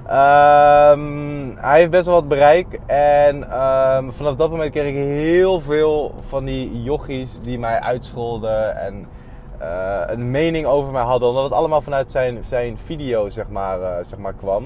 Um, 0.08 1.58
hij 1.58 1.80
heeft 1.80 1.92
best 1.92 2.06
wel 2.06 2.16
wat 2.16 2.28
bereik. 2.28 2.80
En 2.86 3.36
um, 3.36 4.12
vanaf 4.12 4.36
dat 4.36 4.50
moment 4.50 4.72
kreeg 4.72 4.88
ik 4.88 4.96
heel 4.96 5.62
veel 5.62 6.14
van 6.20 6.46
die 6.46 6.84
jochies 6.84 7.40
die 7.42 7.60
mij 7.60 7.80
uitscholden 7.80 8.78
en 8.78 9.06
uh, 9.62 10.02
een 10.06 10.32
mening 10.32 10.66
over 10.66 10.92
mij 10.92 11.04
hadden. 11.04 11.30
Omdat 11.30 11.44
het 11.44 11.54
allemaal 11.54 11.82
vanuit 11.82 12.12
zijn, 12.12 12.44
zijn 12.44 12.78
video 12.78 13.30
zeg 13.30 13.50
maar, 13.50 13.80
uh, 13.80 13.88
zeg 14.02 14.20
maar 14.20 14.34
kwam. 14.34 14.64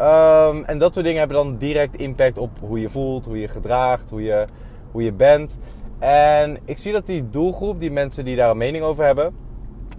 Um, 0.00 0.64
en 0.64 0.78
dat 0.78 0.94
soort 0.94 1.04
dingen 1.06 1.18
hebben 1.18 1.36
dan 1.36 1.56
direct 1.56 1.96
impact 1.96 2.38
op 2.38 2.50
hoe 2.60 2.80
je 2.80 2.88
voelt, 2.90 3.26
hoe 3.26 3.40
je 3.40 3.48
gedraagt, 3.48 4.10
hoe 4.10 4.22
je, 4.22 4.44
hoe 4.90 5.02
je 5.02 5.12
bent. 5.12 5.58
En 5.98 6.58
ik 6.64 6.78
zie 6.78 6.92
dat 6.92 7.06
die 7.06 7.30
doelgroep, 7.30 7.80
die 7.80 7.92
mensen 7.92 8.24
die 8.24 8.36
daar 8.36 8.50
een 8.50 8.56
mening 8.56 8.84
over 8.84 9.04
hebben 9.04 9.47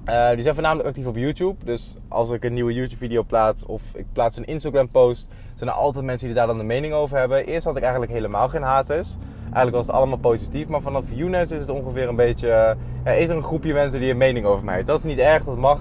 uh, 0.10 0.30
die 0.30 0.42
zijn 0.42 0.54
voornamelijk 0.54 0.88
actief 0.88 1.06
op 1.06 1.16
YouTube. 1.16 1.66
Dus 1.66 1.96
als 2.08 2.30
ik 2.30 2.44
een 2.44 2.54
nieuwe 2.54 2.74
YouTube-video 2.74 3.24
plaats 3.24 3.66
of 3.66 3.82
ik 3.94 4.06
plaats 4.14 4.38
een 4.38 4.46
Instagram-post, 4.46 5.28
zijn 5.56 5.70
er 5.70 5.76
altijd 5.76 6.06
mensen 6.06 6.28
die 6.28 6.36
daar 6.36 6.48
dan 6.48 6.58
de 6.58 6.64
mening 6.64 6.94
over 6.94 7.18
hebben. 7.18 7.46
Eerst 7.46 7.66
had 7.66 7.76
ik 7.76 7.82
eigenlijk 7.82 8.12
helemaal 8.12 8.50
geen 8.50 8.62
haters. 8.62 9.16
Eigenlijk 9.44 9.76
was 9.76 9.86
het 9.86 9.96
allemaal 9.96 10.18
positief. 10.18 10.68
Maar 10.68 10.82
vanaf 10.82 11.04
Younes 11.14 11.52
is 11.52 11.62
het 11.62 11.70
ongeveer 11.70 12.08
een 12.08 12.16
beetje. 12.16 12.78
Uh, 13.06 13.22
is 13.22 13.30
er 13.30 13.36
een 13.36 13.44
groepje 13.44 13.74
mensen 13.74 14.00
die 14.00 14.12
een 14.12 14.18
mening 14.18 14.46
over 14.46 14.66
mij 14.66 14.76
heeft. 14.76 14.88
Dat 14.88 14.98
is 14.98 15.04
niet 15.04 15.18
erg, 15.18 15.44
dat 15.44 15.58
mag. 15.58 15.80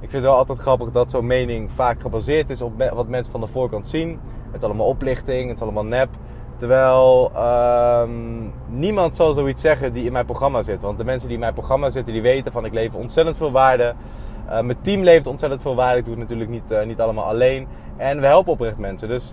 Ik 0.00 0.10
vind 0.10 0.12
het 0.12 0.22
wel 0.22 0.36
altijd 0.36 0.58
grappig 0.58 0.90
dat 0.90 1.10
zo'n 1.10 1.26
mening 1.26 1.70
vaak 1.70 2.00
gebaseerd 2.00 2.50
is 2.50 2.62
op 2.62 2.90
wat 2.92 3.08
mensen 3.08 3.32
van 3.32 3.40
de 3.40 3.46
voorkant 3.46 3.88
zien. 3.88 4.18
Het 4.46 4.62
is 4.62 4.68
allemaal 4.68 4.86
oplichting, 4.86 5.48
het 5.48 5.56
is 5.56 5.62
allemaal 5.62 5.84
nep. 5.84 6.08
Terwijl 6.58 7.32
um, 8.02 8.52
niemand 8.68 9.16
zal 9.16 9.32
zoiets 9.32 9.62
zeggen 9.62 9.92
die 9.92 10.04
in 10.04 10.12
mijn 10.12 10.24
programma 10.24 10.62
zit. 10.62 10.82
Want 10.82 10.98
de 10.98 11.04
mensen 11.04 11.26
die 11.26 11.36
in 11.36 11.42
mijn 11.42 11.54
programma 11.54 11.90
zitten, 11.90 12.12
die 12.12 12.22
weten 12.22 12.52
van 12.52 12.64
ik 12.64 12.72
lever 12.72 12.98
ontzettend 12.98 13.36
veel 13.36 13.52
waarde. 13.52 13.94
Uh, 14.46 14.60
mijn 14.60 14.80
team 14.82 15.02
levert 15.02 15.26
ontzettend 15.26 15.62
veel 15.62 15.74
waarde. 15.74 15.98
Ik 15.98 16.04
doe 16.04 16.14
het 16.14 16.22
natuurlijk 16.22 16.50
niet, 16.50 16.70
uh, 16.70 16.84
niet 16.84 17.00
allemaal 17.00 17.24
alleen. 17.24 17.68
En 17.96 18.20
we 18.20 18.26
helpen 18.26 18.52
oprecht 18.52 18.78
mensen. 18.78 19.08
Dus 19.08 19.32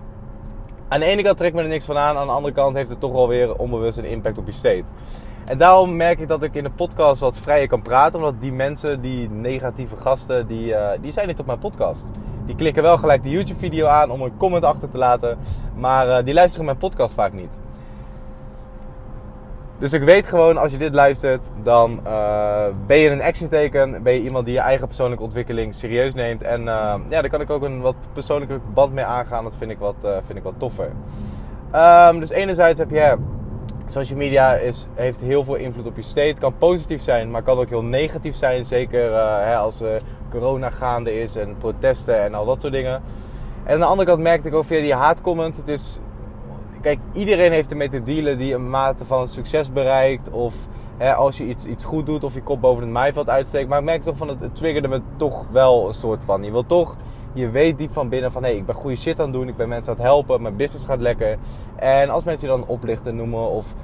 aan 0.88 1.00
de 1.00 1.06
ene 1.06 1.22
kant 1.22 1.36
trek 1.36 1.48
ik 1.48 1.54
me 1.54 1.62
er 1.62 1.68
niks 1.68 1.84
van 1.84 1.98
aan. 1.98 2.16
Aan 2.16 2.26
de 2.26 2.32
andere 2.32 2.54
kant 2.54 2.76
heeft 2.76 2.90
het 2.90 3.00
toch 3.00 3.12
wel 3.12 3.28
weer 3.28 3.56
onbewust 3.56 3.98
een 3.98 4.04
impact 4.04 4.38
op 4.38 4.46
je 4.46 4.52
state. 4.52 4.84
En 5.46 5.58
daarom 5.58 5.96
merk 5.96 6.18
ik 6.18 6.28
dat 6.28 6.42
ik 6.42 6.54
in 6.54 6.64
de 6.64 6.70
podcast 6.70 7.20
wat 7.20 7.38
vrijer 7.38 7.68
kan 7.68 7.82
praten. 7.82 8.18
Omdat 8.18 8.34
die 8.40 8.52
mensen, 8.52 9.00
die 9.00 9.30
negatieve 9.30 9.96
gasten, 9.96 10.46
die, 10.46 10.66
uh, 10.66 10.88
die 11.00 11.10
zijn 11.10 11.26
niet 11.26 11.38
op 11.38 11.46
mijn 11.46 11.58
podcast. 11.58 12.06
Die 12.46 12.54
klikken 12.54 12.82
wel 12.82 12.98
gelijk 12.98 13.22
de 13.22 13.30
YouTube 13.30 13.58
video 13.58 13.86
aan 13.86 14.10
om 14.10 14.22
een 14.22 14.36
comment 14.36 14.64
achter 14.64 14.90
te 14.90 14.98
laten. 14.98 15.38
Maar 15.74 16.08
uh, 16.08 16.24
die 16.24 16.34
luisteren 16.34 16.64
mijn 16.64 16.76
podcast 16.76 17.14
vaak 17.14 17.32
niet. 17.32 17.58
Dus 19.78 19.92
ik 19.92 20.02
weet 20.02 20.26
gewoon, 20.26 20.56
als 20.56 20.72
je 20.72 20.78
dit 20.78 20.94
luistert, 20.94 21.46
dan 21.62 22.00
uh, 22.06 22.64
ben 22.86 22.96
je 22.96 23.10
een 23.10 23.22
action 23.22 23.48
teken. 23.48 24.02
Ben 24.02 24.12
je 24.12 24.22
iemand 24.22 24.44
die 24.44 24.54
je 24.54 24.60
eigen 24.60 24.86
persoonlijke 24.86 25.24
ontwikkeling 25.24 25.74
serieus 25.74 26.14
neemt. 26.14 26.42
En 26.42 26.64
ja, 26.64 26.98
daar 27.08 27.28
kan 27.28 27.40
ik 27.40 27.50
ook 27.50 27.62
een 27.62 27.80
wat 27.80 27.96
persoonlijke 28.12 28.60
band 28.74 28.92
mee 28.92 29.04
aangaan. 29.04 29.44
Dat 29.44 29.56
vind 29.56 29.70
ik 29.70 29.78
wat, 29.78 29.96
vind 30.20 30.38
ik 30.38 30.44
wat 30.44 30.54
toffer. 30.58 30.90
Um, 31.74 32.20
dus 32.20 32.30
enerzijds 32.30 32.78
heb 32.78 32.90
je... 32.90 33.16
Social 33.86 34.18
media 34.18 34.54
is, 34.54 34.86
heeft 34.94 35.20
heel 35.20 35.44
veel 35.44 35.54
invloed 35.54 35.86
op 35.86 35.96
je 35.96 36.02
state. 36.02 36.34
Kan 36.38 36.58
positief 36.58 37.02
zijn, 37.02 37.30
maar 37.30 37.42
kan 37.42 37.58
ook 37.58 37.68
heel 37.68 37.84
negatief 37.84 38.36
zijn. 38.36 38.64
Zeker 38.64 39.12
hè, 39.44 39.56
als 39.56 39.82
corona 40.30 40.70
gaande 40.70 41.20
is 41.20 41.36
en 41.36 41.56
protesten 41.56 42.22
en 42.22 42.34
al 42.34 42.44
dat 42.44 42.60
soort 42.60 42.72
dingen. 42.72 43.02
En 43.64 43.72
aan 43.72 43.78
de 43.78 43.84
andere 43.84 44.08
kant 44.08 44.22
merkte 44.22 44.48
ik 44.48 44.54
ook 44.54 44.64
via 44.64 44.80
die 44.80 44.94
haatcomment. 44.94 45.56
Het 45.56 45.68
is 45.68 46.00
kijk, 46.80 46.98
iedereen 47.12 47.52
heeft 47.52 47.70
ermee 47.70 47.88
te 47.88 48.02
dealen 48.02 48.38
die 48.38 48.54
een 48.54 48.70
mate 48.70 49.04
van 49.04 49.28
succes 49.28 49.72
bereikt. 49.72 50.30
Of 50.30 50.54
hè, 50.96 51.14
als 51.14 51.38
je 51.38 51.44
iets, 51.44 51.66
iets 51.66 51.84
goed 51.84 52.06
doet 52.06 52.24
of 52.24 52.34
je 52.34 52.42
kop 52.42 52.60
boven 52.60 52.82
het 52.82 52.92
maaiveld 52.92 53.28
uitsteekt. 53.28 53.68
Maar 53.68 53.78
ik 53.78 53.84
merk 53.84 54.02
toch 54.02 54.16
van 54.16 54.28
het, 54.28 54.40
het 54.40 54.54
triggerde 54.54 54.88
me 54.88 55.00
toch 55.16 55.46
wel 55.50 55.86
een 55.86 55.94
soort 55.94 56.22
van. 56.22 56.42
Je 56.42 56.50
wil 56.50 56.66
toch, 56.66 56.96
je 57.36 57.50
weet 57.50 57.78
diep 57.78 57.92
van 57.92 58.08
binnen 58.08 58.32
van 58.32 58.42
hé, 58.42 58.48
hey, 58.48 58.58
ik 58.58 58.66
ben 58.66 58.74
goede 58.74 58.96
shit 58.96 59.18
aan 59.20 59.24
het 59.24 59.34
doen. 59.34 59.48
Ik 59.48 59.56
ben 59.56 59.68
mensen 59.68 59.92
aan 59.92 59.98
het 59.98 60.06
helpen. 60.06 60.42
Mijn 60.42 60.56
business 60.56 60.84
gaat 60.84 61.00
lekker. 61.00 61.38
En 61.76 62.10
als 62.10 62.24
mensen 62.24 62.48
je 62.48 62.54
dan 62.56 62.66
oplichten 62.66 63.16
noemen 63.16 63.48
of 63.48 63.74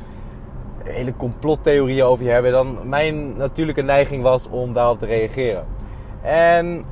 hele 0.84 1.16
complottheorieën 1.16 2.04
over 2.04 2.24
je 2.24 2.30
hebben. 2.30 2.52
Dan 2.52 2.78
mijn 2.88 3.36
natuurlijke 3.36 3.82
neiging 3.82 4.22
was 4.22 4.48
om 4.48 4.72
daarop 4.72 4.98
te 4.98 5.06
reageren. 5.06 5.66
En 6.22 6.84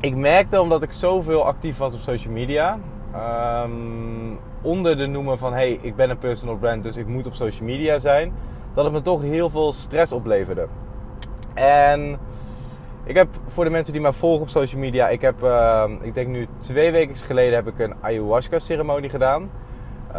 ik 0.00 0.16
merkte 0.16 0.60
omdat 0.60 0.82
ik 0.82 0.92
zoveel 0.92 1.44
actief 1.44 1.78
was 1.78 1.94
op 1.94 2.00
social 2.00 2.32
media. 2.32 2.78
Um, 3.64 4.38
onder 4.62 4.96
de 4.96 5.06
noemer 5.06 5.38
van 5.38 5.52
hey, 5.52 5.78
ik 5.82 5.96
ben 5.96 6.10
een 6.10 6.18
personal 6.18 6.56
brand, 6.56 6.82
dus 6.82 6.96
ik 6.96 7.06
moet 7.06 7.26
op 7.26 7.34
social 7.34 7.68
media 7.68 7.98
zijn. 7.98 8.32
dat 8.74 8.84
het 8.84 8.92
me 8.92 9.00
toch 9.00 9.22
heel 9.22 9.50
veel 9.50 9.72
stress 9.72 10.12
opleverde. 10.12 10.66
En 11.54 12.18
ik 13.04 13.14
heb 13.16 13.28
voor 13.46 13.64
de 13.64 13.70
mensen 13.70 13.92
die 13.92 14.02
mij 14.02 14.12
volgen 14.12 14.42
op 14.42 14.48
social 14.48 14.80
media, 14.80 15.08
ik 15.08 15.20
heb, 15.20 15.42
uh, 15.42 15.84
ik 16.00 16.14
denk 16.14 16.28
nu 16.28 16.46
twee 16.58 16.92
weken 16.92 17.16
geleden 17.16 17.54
heb 17.54 17.66
ik 17.66 17.78
een 17.78 17.94
ayahuasca 18.00 18.58
ceremonie 18.58 19.10
gedaan. 19.10 19.50
Uh, 20.08 20.16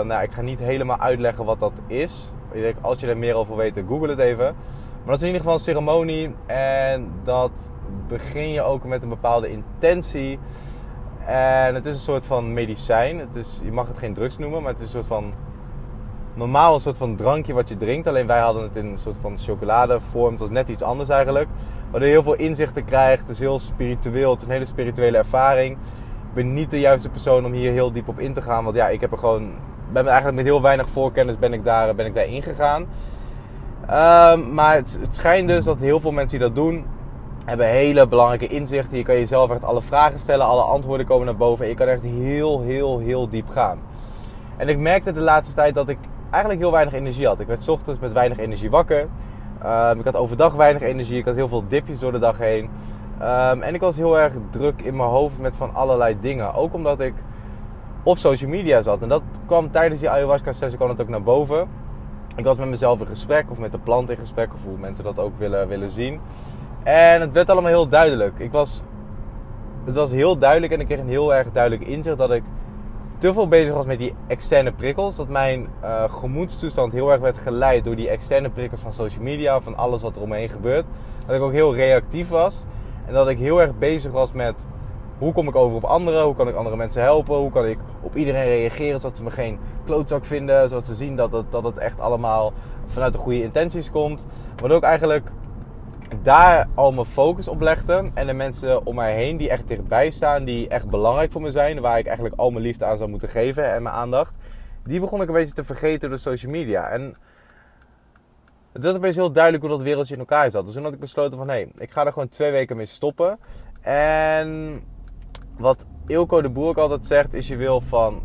nou, 0.00 0.22
ik 0.22 0.32
ga 0.32 0.40
niet 0.40 0.58
helemaal 0.58 0.98
uitleggen 0.98 1.44
wat 1.44 1.58
dat 1.60 1.72
is. 1.86 2.32
Ik 2.52 2.76
als 2.80 3.00
je 3.00 3.06
er 3.06 3.16
meer 3.16 3.34
over 3.34 3.56
weet, 3.56 3.82
google 3.86 4.08
het 4.08 4.18
even. 4.18 4.44
Maar 4.44 5.06
dat 5.06 5.14
is 5.14 5.20
in 5.20 5.26
ieder 5.26 5.40
geval 5.40 5.54
een 5.54 5.64
ceremonie 5.64 6.34
en 6.46 7.12
dat 7.22 7.70
begin 8.08 8.48
je 8.48 8.62
ook 8.62 8.84
met 8.84 9.02
een 9.02 9.08
bepaalde 9.08 9.50
intentie. 9.50 10.38
En 11.26 11.74
het 11.74 11.86
is 11.86 11.94
een 11.94 12.00
soort 12.00 12.26
van 12.26 12.52
medicijn. 12.52 13.18
Het 13.18 13.34
is, 13.34 13.60
je 13.64 13.72
mag 13.72 13.88
het 13.88 13.98
geen 13.98 14.14
drugs 14.14 14.38
noemen, 14.38 14.62
maar 14.62 14.72
het 14.72 14.80
is 14.80 14.86
een 14.86 15.02
soort 15.02 15.06
van 15.06 15.32
normaal 16.34 16.74
een 16.74 16.80
soort 16.80 16.96
van 16.96 17.16
drankje 17.16 17.52
wat 17.52 17.68
je 17.68 17.76
drinkt. 17.76 18.06
Alleen 18.06 18.26
wij 18.26 18.40
hadden 18.40 18.62
het 18.62 18.76
in 18.76 18.86
een 18.86 18.98
soort 18.98 19.16
van 19.20 19.38
chocoladevorm. 19.38 20.30
Het 20.30 20.40
was 20.40 20.50
net 20.50 20.68
iets 20.68 20.82
anders 20.82 21.08
eigenlijk. 21.08 21.48
Waardoor 21.90 22.08
je 22.08 22.14
heel 22.14 22.22
veel 22.22 22.34
inzichten 22.34 22.84
krijgt. 22.84 23.20
Het 23.20 23.30
is 23.30 23.38
heel 23.38 23.58
spiritueel. 23.58 24.30
Het 24.30 24.40
is 24.40 24.46
een 24.46 24.52
hele 24.52 24.64
spirituele 24.64 25.16
ervaring. 25.16 25.72
Ik 26.28 26.34
ben 26.34 26.54
niet 26.54 26.70
de 26.70 26.80
juiste 26.80 27.08
persoon 27.08 27.44
om 27.44 27.52
hier 27.52 27.72
heel 27.72 27.92
diep 27.92 28.08
op 28.08 28.18
in 28.18 28.32
te 28.32 28.42
gaan. 28.42 28.64
Want 28.64 28.76
ja, 28.76 28.88
ik 28.88 29.00
heb 29.00 29.12
er 29.12 29.18
gewoon... 29.18 29.52
Ben 29.92 30.06
eigenlijk 30.06 30.36
met 30.36 30.46
heel 30.46 30.62
weinig 30.62 30.88
voorkennis 30.88 31.38
ben 31.38 31.52
ik 31.52 31.64
daar, 31.64 31.94
ben 31.94 32.06
ik 32.06 32.14
daar 32.14 32.26
ingegaan. 32.26 32.86
Um, 33.82 34.54
maar 34.54 34.74
het, 34.74 34.98
het 35.00 35.16
schijnt 35.16 35.48
dus 35.48 35.64
dat 35.64 35.78
heel 35.78 36.00
veel 36.00 36.12
mensen 36.12 36.38
die 36.38 36.46
dat 36.46 36.56
doen... 36.56 36.84
hebben 37.44 37.66
hele 37.66 38.08
belangrijke 38.08 38.46
inzichten. 38.46 38.96
Je 38.96 39.02
kan 39.02 39.14
jezelf 39.14 39.50
echt 39.50 39.64
alle 39.64 39.82
vragen 39.82 40.18
stellen. 40.18 40.46
Alle 40.46 40.62
antwoorden 40.62 41.06
komen 41.06 41.26
naar 41.26 41.36
boven. 41.36 41.64
En 41.64 41.70
je 41.70 41.76
kan 41.76 41.86
echt 41.86 42.02
heel, 42.02 42.60
heel, 42.60 42.98
heel 42.98 43.28
diep 43.28 43.48
gaan. 43.48 43.78
En 44.56 44.68
ik 44.68 44.78
merkte 44.78 45.12
de 45.12 45.20
laatste 45.20 45.54
tijd 45.54 45.74
dat 45.74 45.88
ik 45.88 45.98
eigenlijk 46.30 46.60
heel 46.60 46.72
weinig 46.72 46.94
energie 46.94 47.26
had. 47.26 47.40
Ik 47.40 47.46
werd 47.46 47.68
ochtends 47.68 48.00
met 48.00 48.12
weinig 48.12 48.38
energie 48.38 48.70
wakker. 48.70 49.08
Um, 49.66 49.98
ik 49.98 50.04
had 50.04 50.16
overdag 50.16 50.54
weinig 50.54 50.82
energie. 50.82 51.18
Ik 51.18 51.24
had 51.24 51.34
heel 51.34 51.48
veel 51.48 51.64
dipjes 51.68 51.98
door 51.98 52.12
de 52.12 52.18
dag 52.18 52.38
heen. 52.38 52.70
Um, 53.22 53.62
en 53.62 53.74
ik 53.74 53.80
was 53.80 53.96
heel 53.96 54.18
erg 54.18 54.34
druk 54.50 54.82
in 54.82 54.96
mijn 54.96 55.08
hoofd 55.08 55.38
met 55.38 55.56
van 55.56 55.74
allerlei 55.74 56.16
dingen. 56.20 56.54
Ook 56.54 56.74
omdat 56.74 57.00
ik 57.00 57.14
op 58.02 58.18
social 58.18 58.50
media 58.50 58.82
zat. 58.82 59.02
En 59.02 59.08
dat 59.08 59.22
kwam 59.46 59.70
tijdens 59.70 60.00
die 60.00 60.10
ayahuasca 60.10 60.52
sessie 60.52 60.78
kwam 60.78 60.90
het 60.90 61.00
ook 61.00 61.08
naar 61.08 61.22
boven. 61.22 61.68
Ik 62.36 62.44
was 62.44 62.56
met 62.56 62.68
mezelf 62.68 63.00
in 63.00 63.06
gesprek 63.06 63.50
of 63.50 63.58
met 63.58 63.72
de 63.72 63.78
plant 63.78 64.10
in 64.10 64.16
gesprek. 64.16 64.54
Of 64.54 64.64
hoe 64.64 64.78
mensen 64.78 65.04
dat 65.04 65.18
ook 65.18 65.38
willen, 65.38 65.68
willen 65.68 65.88
zien. 65.88 66.20
En 66.82 67.20
het 67.20 67.32
werd 67.32 67.50
allemaal 67.50 67.70
heel 67.70 67.88
duidelijk. 67.88 68.38
Ik 68.38 68.52
was, 68.52 68.82
het 69.84 69.94
was 69.94 70.10
heel 70.10 70.38
duidelijk 70.38 70.72
en 70.72 70.80
ik 70.80 70.86
kreeg 70.86 70.98
een 70.98 71.08
heel 71.08 71.34
erg 71.34 71.50
duidelijk 71.50 71.82
inzicht 71.82 72.18
dat 72.18 72.32
ik 72.32 72.42
te 73.20 73.32
veel 73.32 73.48
bezig 73.48 73.74
was 73.74 73.86
met 73.86 73.98
die 73.98 74.14
externe 74.26 74.72
prikkels. 74.72 75.16
Dat 75.16 75.28
mijn 75.28 75.68
uh, 75.84 76.04
gemoedstoestand 76.08 76.92
heel 76.92 77.10
erg 77.10 77.20
werd 77.20 77.38
geleid 77.38 77.84
door 77.84 77.96
die 77.96 78.08
externe 78.08 78.50
prikkels 78.50 78.80
van 78.80 78.92
social 78.92 79.24
media. 79.24 79.60
Van 79.60 79.76
alles 79.76 80.02
wat 80.02 80.16
er 80.16 80.22
omheen 80.22 80.48
gebeurt. 80.48 80.84
Dat 81.26 81.36
ik 81.36 81.42
ook 81.42 81.52
heel 81.52 81.74
reactief 81.74 82.28
was. 82.28 82.64
En 83.06 83.12
dat 83.12 83.28
ik 83.28 83.38
heel 83.38 83.60
erg 83.60 83.78
bezig 83.78 84.12
was 84.12 84.32
met 84.32 84.64
hoe 85.18 85.32
kom 85.32 85.48
ik 85.48 85.54
over 85.54 85.76
op 85.76 85.84
anderen? 85.84 86.24
Hoe 86.24 86.34
kan 86.34 86.48
ik 86.48 86.54
andere 86.54 86.76
mensen 86.76 87.02
helpen? 87.02 87.36
Hoe 87.36 87.50
kan 87.50 87.66
ik 87.66 87.78
op 88.00 88.16
iedereen 88.16 88.44
reageren 88.44 89.00
zodat 89.00 89.16
ze 89.16 89.22
me 89.22 89.30
geen 89.30 89.58
klootzak 89.84 90.24
vinden? 90.24 90.68
Zodat 90.68 90.86
ze 90.86 90.94
zien 90.94 91.16
dat 91.16 91.32
het, 91.32 91.52
dat 91.52 91.64
het 91.64 91.76
echt 91.76 92.00
allemaal 92.00 92.52
vanuit 92.86 93.12
de 93.12 93.18
goede 93.18 93.42
intenties 93.42 93.90
komt. 93.90 94.26
Waardoor 94.56 94.78
ik 94.78 94.84
eigenlijk 94.84 95.30
daar 96.22 96.68
al 96.74 96.92
mijn 96.92 97.06
focus 97.06 97.48
op 97.48 97.60
legde. 97.60 98.10
En 98.14 98.26
de 98.26 98.32
mensen 98.32 98.86
om 98.86 98.94
mij 98.94 99.14
heen 99.14 99.36
die 99.36 99.50
echt 99.50 99.68
dichtbij 99.68 100.10
staan, 100.10 100.44
die 100.44 100.68
echt 100.68 100.88
belangrijk 100.88 101.32
voor 101.32 101.40
me 101.40 101.50
zijn, 101.50 101.80
waar 101.80 101.98
ik 101.98 102.06
eigenlijk 102.06 102.36
al 102.36 102.50
mijn 102.50 102.64
liefde 102.64 102.84
aan 102.84 102.96
zou 102.96 103.10
moeten 103.10 103.28
geven 103.28 103.72
en 103.72 103.82
mijn 103.82 103.94
aandacht, 103.94 104.34
die 104.84 105.00
begon 105.00 105.22
ik 105.22 105.28
een 105.28 105.34
beetje 105.34 105.54
te 105.54 105.64
vergeten 105.64 106.08
door 106.08 106.18
social 106.18 106.52
media. 106.52 106.88
En 106.88 107.16
het 108.72 108.82
werd 108.82 108.96
opeens 108.96 109.16
heel 109.16 109.32
duidelijk 109.32 109.64
hoe 109.64 109.72
dat 109.72 109.82
wereldje 109.82 110.14
in 110.14 110.20
elkaar 110.20 110.50
zat. 110.50 110.64
Dus 110.64 110.74
toen 110.74 110.84
had 110.84 110.92
ik 110.92 111.00
besloten 111.00 111.38
van, 111.38 111.48
hé, 111.48 111.66
ik 111.76 111.90
ga 111.90 112.06
er 112.06 112.12
gewoon 112.12 112.28
twee 112.28 112.50
weken 112.50 112.76
mee 112.76 112.86
stoppen. 112.86 113.38
En 113.80 114.80
wat 115.58 115.86
Ilko 116.06 116.42
de 116.42 116.50
Boer 116.50 116.68
ook 116.68 116.78
altijd 116.78 117.06
zegt, 117.06 117.34
is 117.34 117.48
je 117.48 117.56
wil 117.56 117.80
van 117.80 118.22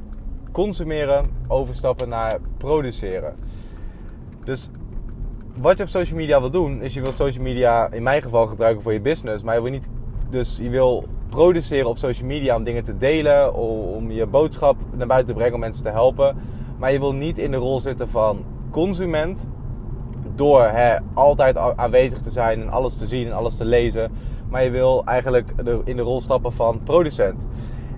consumeren 0.52 1.26
overstappen 1.48 2.10
naar 2.10 2.40
produceren. 2.58 3.36
Dus 4.44 4.70
wat 5.62 5.78
je 5.78 5.84
op 5.84 5.90
social 5.90 6.18
media 6.18 6.40
wil 6.40 6.50
doen, 6.50 6.82
is 6.82 6.94
je 6.94 7.02
wil 7.02 7.12
social 7.12 7.44
media 7.44 7.92
in 7.92 8.04
mijn 8.04 8.22
geval 8.22 8.48
gebruiken 8.48 8.84
voor 8.84 8.94
je 8.94 9.02
business. 9.02 9.44
Maar 9.44 9.56
je 9.56 9.62
wil 9.62 9.72
niet. 9.72 9.88
Dus 10.30 10.58
je 10.62 10.70
wil 10.70 11.04
produceren 11.30 11.90
op 11.90 11.98
social 11.98 12.28
media 12.28 12.56
om 12.56 12.64
dingen 12.64 12.84
te 12.84 12.98
delen, 12.98 13.54
om 13.54 14.12
je 14.12 14.26
boodschap 14.26 14.76
naar 14.96 15.08
buiten 15.08 15.28
te 15.28 15.34
brengen, 15.34 15.54
om 15.54 15.60
mensen 15.60 15.84
te 15.84 15.90
helpen. 15.90 16.38
Maar 16.78 16.92
je 16.92 17.00
wil 17.00 17.14
niet 17.14 17.38
in 17.38 17.52
de 17.52 17.58
rol 17.58 17.80
zitten 17.80 18.10
van 18.10 18.44
consument. 18.70 19.48
Door 20.36 20.64
hè, 20.64 20.96
altijd 21.14 21.58
aanwezig 21.58 22.20
te 22.20 22.30
zijn 22.30 22.62
en 22.62 22.70
alles 22.70 22.98
te 22.98 23.06
zien 23.06 23.26
en 23.26 23.34
alles 23.34 23.58
te 23.58 23.66
lezen. 23.66 24.12
Maar 24.50 24.64
je 24.64 24.70
wil 24.70 25.06
eigenlijk 25.06 25.54
in 25.84 25.96
de 25.96 26.02
rol 26.02 26.22
stappen 26.22 26.52
van 26.52 26.80
producent. 26.84 27.46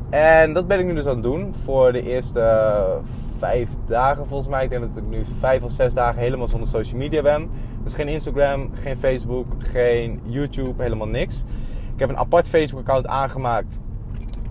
En 0.10 0.54
dat 0.54 0.68
ben 0.68 0.80
ik 0.80 0.86
nu 0.86 0.94
dus 0.94 1.06
aan 1.06 1.14
het 1.14 1.24
doen 1.24 1.54
voor 1.54 1.92
de 1.92 2.02
eerste 2.02 2.86
vijf 3.38 3.70
dagen 3.86 4.28
volgens 4.28 4.50
mij. 4.50 4.64
Ik 4.64 4.70
denk 4.70 4.82
dat 4.82 5.04
ik 5.04 5.10
nu 5.10 5.24
vijf 5.40 5.64
of 5.64 5.72
zes 5.72 5.94
dagen 5.94 6.22
helemaal 6.22 6.48
zonder 6.48 6.70
social 6.70 7.00
media 7.00 7.22
ben. 7.22 7.50
Dus 7.84 7.94
geen 7.94 8.08
Instagram, 8.08 8.70
geen 8.74 8.98
Facebook, 8.98 9.46
geen 9.58 10.22
YouTube, 10.24 10.84
helemaal 10.84 11.08
niks. 11.08 11.44
Ik 11.94 12.00
heb 12.00 12.10
een 12.10 12.18
apart 12.18 12.50
Facebook 12.50 12.80
account 12.80 13.08
aangemaakt 13.08 13.80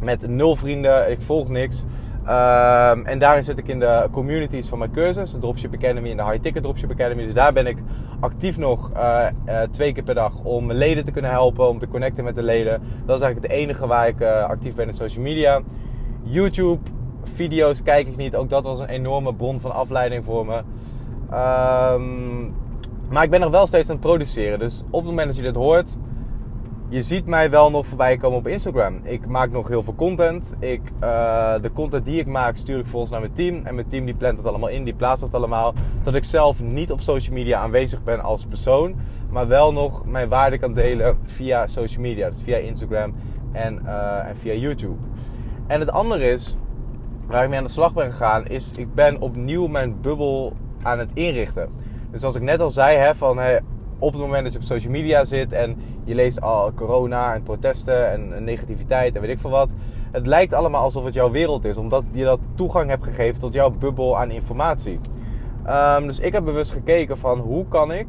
met 0.01 0.29
nul 0.29 0.57
vrienden. 0.57 1.11
Ik 1.11 1.23
volg 1.23 1.49
niks. 1.49 1.85
Um, 2.29 3.07
en 3.07 3.19
daarin 3.19 3.45
zit 3.45 3.59
ik 3.59 3.69
in 3.69 3.79
de 3.79 4.09
communities 4.11 4.69
van 4.69 4.79
mijn 4.79 4.91
cursus, 4.91 5.33
de 5.33 5.39
Dropship 5.39 5.75
Academy 5.75 6.11
en 6.11 6.17
de 6.17 6.25
High 6.25 6.43
Ticket 6.43 6.63
Dropship 6.63 6.91
Academy. 6.91 7.23
Dus 7.23 7.35
daar 7.35 7.53
ben 7.53 7.67
ik 7.67 7.79
actief 8.21 8.59
nog 8.59 8.91
uh, 8.97 9.27
uh, 9.47 9.61
twee 9.71 9.93
keer 9.93 10.03
per 10.03 10.15
dag 10.15 10.43
om 10.43 10.73
leden 10.73 11.05
te 11.05 11.11
kunnen 11.11 11.31
helpen, 11.31 11.69
om 11.69 11.79
te 11.79 11.89
connecten 11.89 12.25
met 12.25 12.35
de 12.35 12.43
leden. 12.43 12.83
Dat 13.05 13.17
is 13.17 13.23
eigenlijk 13.23 13.53
het 13.53 13.63
enige 13.63 13.87
waar 13.87 14.09
ik 14.09 14.21
uh, 14.21 14.45
actief 14.45 14.75
ben 14.75 14.87
in 14.87 14.95
social 14.95 15.25
media. 15.25 15.61
YouTube, 16.23 16.81
video's 17.35 17.83
kijk 17.83 18.07
ik 18.07 18.17
niet. 18.17 18.37
Ook 18.37 18.51
dat 18.51 18.65
was 18.65 18.81
een 18.81 18.89
enorme 18.89 19.35
bron 19.35 19.61
van 19.61 19.73
afleiding 19.73 20.25
voor 20.25 20.47
me. 20.47 20.57
Um, 21.95 22.55
maar 23.09 23.23
ik 23.23 23.31
ben 23.31 23.41
nog 23.41 23.51
wel 23.51 23.67
steeds 23.67 23.89
aan 23.89 23.97
het 23.97 24.05
produceren. 24.05 24.59
Dus 24.59 24.83
op 24.91 25.01
het 25.01 25.11
moment 25.11 25.27
dat 25.27 25.37
je 25.37 25.43
dit 25.43 25.57
hoort, 25.57 25.97
je 26.89 27.03
ziet 27.03 27.27
mij 27.27 27.51
wel 27.51 27.71
nog 27.71 27.87
voorbij 27.87 28.17
komen 28.17 28.39
op 28.39 28.47
Instagram. 28.47 29.01
Ik 29.03 29.27
maak 29.27 29.51
nog 29.51 29.69
heel 29.69 29.83
veel 29.83 29.95
content. 29.95 30.53
Ik, 30.59 30.81
uh, 31.03 31.55
de 31.61 31.73
content 31.73 32.05
die 32.05 32.21
ik 32.21 32.27
maak 32.27 32.57
stuur 32.57 32.79
ik 32.79 32.87
volgens 32.87 33.11
naar 33.11 33.21
mijn 33.21 33.33
team. 33.33 33.61
En 33.65 33.75
mijn 33.75 33.89
team 33.89 34.05
die 34.05 34.15
plant 34.15 34.39
het 34.39 34.47
allemaal 34.47 34.69
in, 34.69 34.85
die 34.85 34.95
plaatst 34.95 35.23
het 35.23 35.35
allemaal. 35.35 35.75
Zodat 35.99 36.15
ik 36.15 36.25
zelf 36.25 36.63
niet 36.63 36.93
op 36.93 37.01
social 37.01 37.35
media 37.35 37.59
aanwezig 37.59 38.03
ben 38.03 38.21
als 38.23 38.47
persoon. 38.47 38.95
Maar 39.31 39.49
wel 39.49 39.73
nog 39.73 40.07
mijn 40.07 40.29
waarde 40.29 40.59
kan 40.59 40.75
delen 40.75 41.19
via 41.25 41.67
social 41.67 42.03
media. 42.03 42.29
Dus 42.29 42.43
via 42.43 42.57
Instagram 42.57 43.15
en, 43.53 43.81
uh, 43.85 44.29
en 44.29 44.37
via 44.37 44.53
YouTube. 44.53 44.97
En 45.67 45.81
het 45.81 45.91
andere 45.91 46.31
is, 46.31 46.57
waar 47.27 47.43
ik 47.43 47.49
mee 47.49 47.59
aan 47.59 47.65
de 47.65 47.71
slag 47.71 47.95
ben 47.95 48.11
gegaan, 48.11 48.47
is 48.47 48.73
ik 48.73 48.95
ben 48.95 49.21
opnieuw 49.21 49.67
mijn 49.67 50.01
bubbel 50.01 50.53
aan 50.83 50.99
het 50.99 51.11
inrichten. 51.15 51.69
Dus 52.11 52.25
als 52.25 52.35
ik 52.35 52.43
net 52.43 52.61
al 52.61 52.71
zei, 52.71 52.97
hè, 52.97 53.15
van 53.15 53.39
hey, 53.39 53.61
op 53.99 54.13
het 54.13 54.21
moment 54.21 54.45
dat 54.45 54.53
je 54.53 54.59
op 54.59 54.65
social 54.65 54.93
media 54.93 55.25
zit 55.25 55.53
en 55.53 55.77
je 56.05 56.15
leest 56.15 56.41
al 56.41 56.73
corona 56.75 57.35
en 57.35 57.43
protesten 57.43 58.11
en 58.11 58.45
negativiteit 58.45 59.15
en 59.15 59.21
weet 59.21 59.31
ik 59.31 59.39
veel 59.39 59.51
wat. 59.51 59.71
Het 60.11 60.27
lijkt 60.27 60.53
allemaal 60.53 60.83
alsof 60.83 61.05
het 61.05 61.15
jouw 61.15 61.31
wereld 61.31 61.65
is, 61.65 61.77
omdat 61.77 62.05
je 62.11 62.25
dat 62.25 62.41
toegang 62.55 62.91
hebt 62.91 63.05
gegeven 63.05 63.41
tot 63.41 63.53
jouw 63.53 63.71
bubbel 63.71 64.19
aan 64.19 64.31
informatie. 64.31 65.01
Um, 65.69 66.07
dus 66.07 66.19
ik 66.19 66.33
heb 66.33 66.45
bewust 66.45 66.71
gekeken 66.71 67.19
van 67.19 67.39
hoe 67.39 67.69
kan 67.69 67.93
ik 67.93 68.07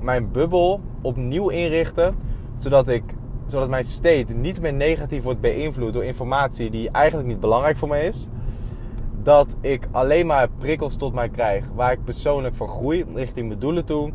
mijn 0.00 0.30
bubbel 0.32 0.80
opnieuw 1.00 1.48
inrichten, 1.48 2.14
zodat, 2.58 2.88
ik, 2.88 3.02
zodat 3.46 3.68
mijn 3.68 3.84
state 3.84 4.34
niet 4.34 4.60
meer 4.60 4.72
negatief 4.72 5.22
wordt 5.22 5.40
beïnvloed 5.40 5.92
door 5.92 6.04
informatie 6.04 6.70
die 6.70 6.90
eigenlijk 6.90 7.28
niet 7.28 7.40
belangrijk 7.40 7.76
voor 7.76 7.88
mij 7.88 8.06
is. 8.06 8.28
Dat 9.22 9.56
ik 9.60 9.88
alleen 9.90 10.26
maar 10.26 10.48
prikkels 10.58 10.96
tot 10.96 11.14
mij 11.14 11.28
krijg 11.28 11.70
waar 11.74 11.92
ik 11.92 12.04
persoonlijk 12.04 12.54
van 12.54 12.68
groei 12.68 13.04
richting 13.14 13.46
mijn 13.48 13.60
doelen 13.60 13.84
toe. 13.84 14.12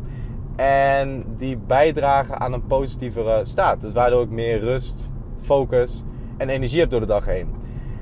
En 0.56 1.24
die 1.36 1.56
bijdragen 1.56 2.40
aan 2.40 2.52
een 2.52 2.66
positievere 2.66 3.44
staat. 3.44 3.80
Dus 3.80 3.92
waardoor 3.92 4.22
ik 4.22 4.30
meer 4.30 4.58
rust, 4.58 5.10
focus 5.42 6.04
en 6.36 6.48
energie 6.48 6.80
heb 6.80 6.90
door 6.90 7.00
de 7.00 7.06
dag 7.06 7.26
heen. 7.26 7.48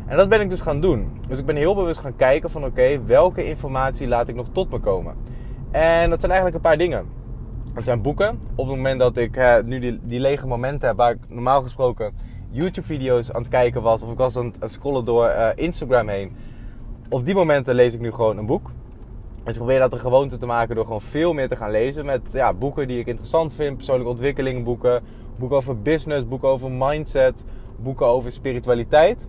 En 0.06 0.16
dat 0.16 0.28
ben 0.28 0.40
ik 0.40 0.50
dus 0.50 0.60
gaan 0.60 0.80
doen. 0.80 1.10
Dus 1.28 1.38
ik 1.38 1.46
ben 1.46 1.56
heel 1.56 1.74
bewust 1.74 2.00
gaan 2.00 2.16
kijken 2.16 2.50
van 2.50 2.64
oké, 2.64 3.02
welke 3.04 3.44
informatie 3.44 4.08
laat 4.08 4.28
ik 4.28 4.34
nog 4.34 4.48
tot 4.48 4.70
me 4.70 4.78
komen. 4.78 5.14
En 5.70 6.10
dat 6.10 6.20
zijn 6.20 6.32
eigenlijk 6.32 6.54
een 6.54 6.70
paar 6.70 6.78
dingen. 6.78 7.06
Dat 7.74 7.84
zijn 7.84 8.02
boeken. 8.02 8.38
Op 8.54 8.66
het 8.66 8.76
moment 8.76 9.00
dat 9.00 9.16
ik 9.16 9.36
eh, 9.36 9.62
nu 9.64 9.98
die, 10.02 10.20
lege 10.20 10.46
momenten 10.46 10.88
heb 10.88 10.96
waar 10.96 11.12
ik 11.12 11.18
normaal 11.28 11.62
gesproken 11.62 12.12
YouTube 12.50 12.86
video's 12.86 13.32
aan 13.32 13.40
het 13.40 13.50
kijken 13.50 13.82
was. 13.82 14.02
Of 14.02 14.10
ik 14.10 14.16
was 14.16 14.36
aan 14.36 14.54
het 14.58 14.72
scrollen 14.72 15.04
door 15.04 15.26
uh, 15.28 15.48
Instagram 15.54 16.08
heen. 16.08 16.32
Op 17.08 17.24
die 17.24 17.34
momenten 17.34 17.74
lees 17.74 17.94
ik 17.94 18.00
nu 18.00 18.12
gewoon 18.12 18.38
een 18.38 18.46
boek. 18.46 18.70
Dus 19.44 19.54
ik 19.54 19.60
probeer 19.60 19.78
dat 19.78 19.92
een 19.92 19.98
gewoonte 19.98 20.36
te 20.36 20.46
maken 20.46 20.74
door 20.74 20.84
gewoon 20.84 21.00
veel 21.00 21.32
meer 21.32 21.48
te 21.48 21.56
gaan 21.56 21.70
lezen. 21.70 22.04
Met 22.04 22.20
ja, 22.32 22.54
boeken 22.54 22.88
die 22.88 22.98
ik 22.98 23.06
interessant 23.06 23.54
vind. 23.54 23.76
Persoonlijke 23.76 24.10
ontwikkeling 24.10 24.64
boeken. 24.64 25.02
Over 25.48 25.82
business. 25.82 26.28
Boeken 26.28 26.48
over 26.48 26.70
mindset. 26.70 27.44
Boeken 27.76 28.06
over 28.06 28.32
spiritualiteit. 28.32 29.26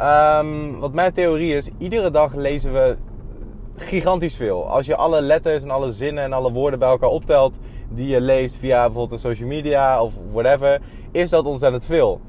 Um, 0.00 0.78
wat 0.78 0.92
mijn 0.92 1.12
theorie 1.12 1.56
is, 1.56 1.70
iedere 1.78 2.10
dag 2.10 2.34
lezen 2.34 2.72
we 2.72 2.96
gigantisch 3.76 4.36
veel. 4.36 4.68
Als 4.68 4.86
je 4.86 4.96
alle 4.96 5.20
letters 5.20 5.62
en 5.62 5.70
alle 5.70 5.90
zinnen 5.90 6.24
en 6.24 6.32
alle 6.32 6.52
woorden 6.52 6.78
bij 6.78 6.88
elkaar 6.88 7.08
optelt 7.08 7.58
die 7.88 8.08
je 8.08 8.20
leest 8.20 8.56
via 8.56 8.84
bijvoorbeeld 8.84 9.22
de 9.22 9.28
social 9.28 9.48
media 9.48 10.02
of 10.02 10.14
whatever, 10.32 10.80
is 11.12 11.30
dat 11.30 11.44
ontzettend 11.44 11.84
veel. 11.84 12.20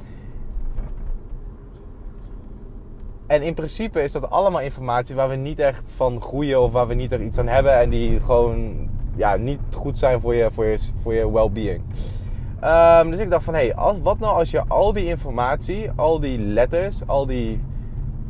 En 3.32 3.42
in 3.42 3.54
principe 3.54 4.04
is 4.04 4.12
dat 4.12 4.30
allemaal 4.30 4.62
informatie 4.62 5.16
waar 5.16 5.30
we 5.30 5.36
niet 5.36 5.60
echt 5.60 5.94
van 5.96 6.22
groeien 6.22 6.62
of 6.62 6.72
waar 6.72 6.88
we 6.88 6.94
niet 6.94 7.12
echt 7.12 7.22
iets 7.22 7.38
aan 7.38 7.48
hebben 7.48 7.80
en 7.80 7.90
die 7.90 8.20
gewoon 8.20 8.90
ja, 9.16 9.36
niet 9.36 9.60
goed 9.70 10.00
zijn 10.00 10.22
voor 10.22 10.36
je, 10.36 10.52
voor 10.52 10.66
je, 10.66 10.78
voor 11.02 11.14
je 11.14 11.32
well-being. 11.32 11.82
Um, 12.64 13.10
dus 13.10 13.20
ik 13.20 13.30
dacht 13.30 13.44
van, 13.44 13.54
hé, 13.54 13.60
hey, 13.60 13.76
als, 13.76 14.02
wat 14.02 14.20
nou 14.20 14.36
als 14.36 14.52
je 14.52 14.64
al 14.68 14.94
die 14.94 15.06
informatie, 15.06 15.90
al 15.96 16.20
die 16.20 16.40
letters, 16.40 17.08
al 17.08 17.26
die 17.26 17.62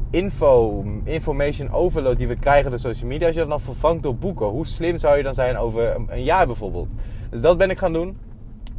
info, 0.09 0.83
information 1.03 1.71
overload 1.71 2.17
die 2.17 2.27
we 2.27 2.35
krijgen 2.35 2.69
door 2.69 2.79
social 2.79 3.09
media, 3.09 3.25
als 3.25 3.35
je 3.35 3.41
dat 3.41 3.49
dan 3.49 3.59
vervangt 3.59 4.03
door 4.03 4.15
boeken, 4.15 4.45
hoe 4.45 4.67
slim 4.67 4.97
zou 4.97 5.17
je 5.17 5.23
dan 5.23 5.33
zijn 5.33 5.57
over 5.57 5.95
een, 6.07 6.23
jaar 6.23 6.45
bijvoorbeeld? 6.45 6.89
Dus 7.29 7.41
dat 7.41 7.57
ben 7.57 7.69
ik 7.69 7.77
gaan 7.77 7.93
doen. 7.93 8.17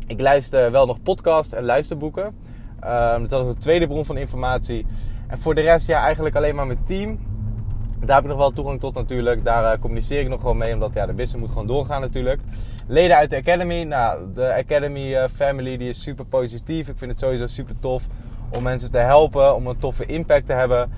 Ik 0.07 0.21
luister 0.21 0.71
wel 0.71 0.87
nog 0.87 1.03
podcast 1.03 1.53
en 1.53 1.65
luisterboeken. 1.65 2.35
Um, 2.85 3.29
dat 3.29 3.47
is 3.47 3.53
de 3.53 3.61
tweede 3.61 3.87
bron 3.87 4.05
van 4.05 4.17
informatie. 4.17 4.87
En 5.33 5.39
voor 5.39 5.55
de 5.55 5.61
rest, 5.61 5.87
ja, 5.87 6.03
eigenlijk 6.05 6.37
alleen 6.37 6.55
maar 6.55 6.67
mijn 6.67 6.85
team. 6.85 7.19
Daar 7.99 8.15
heb 8.15 8.25
ik 8.25 8.31
nog 8.31 8.39
wel 8.39 8.51
toegang 8.51 8.81
tot 8.81 8.95
natuurlijk. 8.95 9.45
Daar 9.45 9.75
uh, 9.75 9.81
communiceer 9.81 10.21
ik 10.21 10.29
nog 10.29 10.41
gewoon 10.41 10.57
mee, 10.57 10.75
omdat 10.75 10.95
ja, 10.95 11.07
de 11.07 11.13
business 11.13 11.41
moet 11.41 11.51
gewoon 11.51 11.67
doorgaan 11.67 12.01
natuurlijk. 12.01 12.41
Leden 12.87 13.17
uit 13.17 13.31
de 13.31 13.37
Academy. 13.37 13.83
Nou, 13.83 14.21
de 14.35 14.55
Academy 14.55 15.15
uh, 15.15 15.25
family 15.35 15.77
die 15.77 15.89
is 15.89 16.03
super 16.03 16.25
positief. 16.25 16.89
Ik 16.89 16.99
vind 16.99 17.11
het 17.11 17.21
sowieso 17.21 17.47
super 17.47 17.75
tof 17.81 18.03
om 18.51 18.63
mensen 18.63 18.91
te 18.91 18.99
helpen, 18.99 19.55
om 19.55 19.67
een 19.67 19.79
toffe 19.79 20.07
impact 20.07 20.47
te 20.47 20.53
hebben. 20.53 20.91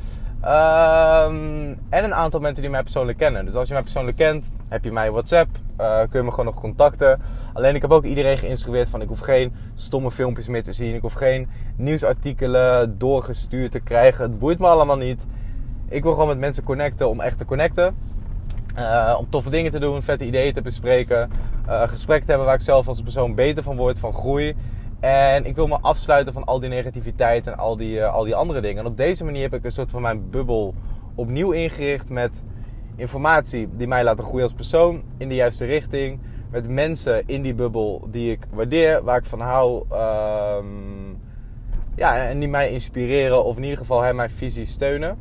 Um, 0.47 1.79
en 1.89 2.05
een 2.05 2.15
aantal 2.15 2.41
mensen 2.41 2.63
die 2.63 2.71
mij 2.71 2.83
persoonlijk 2.83 3.19
kennen. 3.19 3.45
Dus 3.45 3.55
als 3.55 3.69
je 3.69 3.75
mij 3.75 3.83
persoonlijk 3.83 4.17
kent, 4.17 4.53
heb 4.69 4.85
je 4.85 4.93
mij 4.93 5.11
WhatsApp, 5.11 5.49
uh, 5.81 5.99
kun 5.99 6.19
je 6.19 6.23
me 6.23 6.31
gewoon 6.31 6.45
nog 6.45 6.61
contacten. 6.61 7.21
Alleen 7.53 7.75
ik 7.75 7.83
heb 7.83 7.91
ook 7.91 8.05
iedereen 8.05 8.39
geïnstrueerd 8.39 8.91
van 8.91 9.01
ik 9.01 9.09
hoef 9.09 9.21
geen 9.21 9.53
stomme 9.75 10.11
filmpjes 10.11 10.49
meer 10.49 10.63
te 10.63 10.73
zien. 10.73 10.95
Ik 10.95 11.01
hoef 11.01 11.13
geen 11.13 11.49
nieuwsartikelen 11.77 12.99
doorgestuurd 12.99 13.73
te 13.73 13.81
krijgen. 13.81 14.31
Het 14.31 14.39
boeit 14.39 14.59
me 14.59 14.67
allemaal 14.67 14.97
niet. 14.97 15.27
Ik 15.89 16.03
wil 16.03 16.13
gewoon 16.13 16.29
met 16.29 16.39
mensen 16.39 16.65
connecten 16.65 17.09
om 17.09 17.21
echt 17.21 17.39
te 17.39 17.45
connecten. 17.45 17.97
Uh, 18.79 19.15
om 19.19 19.27
toffe 19.29 19.51
dingen 19.51 19.71
te 19.71 19.79
doen, 19.79 20.03
vette 20.03 20.27
ideeën 20.27 20.53
te 20.53 20.63
bespreken. 20.63 21.31
Uh, 21.69 21.89
gesprekken 21.89 22.25
te 22.25 22.31
hebben 22.31 22.47
waar 22.47 22.59
ik 22.59 22.65
zelf 22.65 22.89
als 22.89 23.03
persoon 23.03 23.35
beter 23.35 23.63
van 23.63 23.77
word, 23.77 23.99
van 23.99 24.13
groei. 24.13 24.57
En 25.05 25.45
ik 25.45 25.55
wil 25.55 25.67
me 25.67 25.79
afsluiten 25.81 26.33
van 26.33 26.45
al 26.45 26.61
die 26.61 26.69
negativiteit 26.69 27.47
en 27.47 27.57
al 27.57 27.77
die, 27.77 27.97
uh, 27.97 28.13
al 28.13 28.25
die 28.25 28.35
andere 28.35 28.61
dingen. 28.61 28.79
En 28.79 28.87
op 28.87 28.97
deze 28.97 29.25
manier 29.25 29.43
heb 29.43 29.55
ik 29.55 29.65
een 29.65 29.71
soort 29.71 29.91
van 29.91 30.03
mijn 30.03 30.31
bubbel 30.31 30.75
opnieuw 31.15 31.51
ingericht 31.51 32.11
met 32.11 32.43
informatie 32.97 33.69
die 33.77 33.87
mij 33.87 34.05
laten 34.05 34.25
groeien 34.25 34.43
als 34.43 34.53
persoon 34.55 35.03
in 35.17 35.29
de 35.29 35.35
juiste 35.35 35.65
richting. 35.65 36.21
Met 36.51 36.69
mensen 36.69 37.23
in 37.27 37.43
die 37.43 37.55
bubbel 37.55 38.09
die 38.11 38.31
ik 38.31 38.47
waardeer, 38.51 39.03
waar 39.03 39.17
ik 39.17 39.25
van 39.25 39.41
hou. 39.41 39.85
Um, 39.93 41.19
ja, 41.97 42.17
en 42.17 42.39
die 42.39 42.49
mij 42.49 42.71
inspireren 42.71 43.45
of 43.45 43.57
in 43.57 43.63
ieder 43.63 43.79
geval 43.79 44.03
hè, 44.03 44.13
mijn 44.13 44.31
visie 44.31 44.67
steunen. 44.67 45.19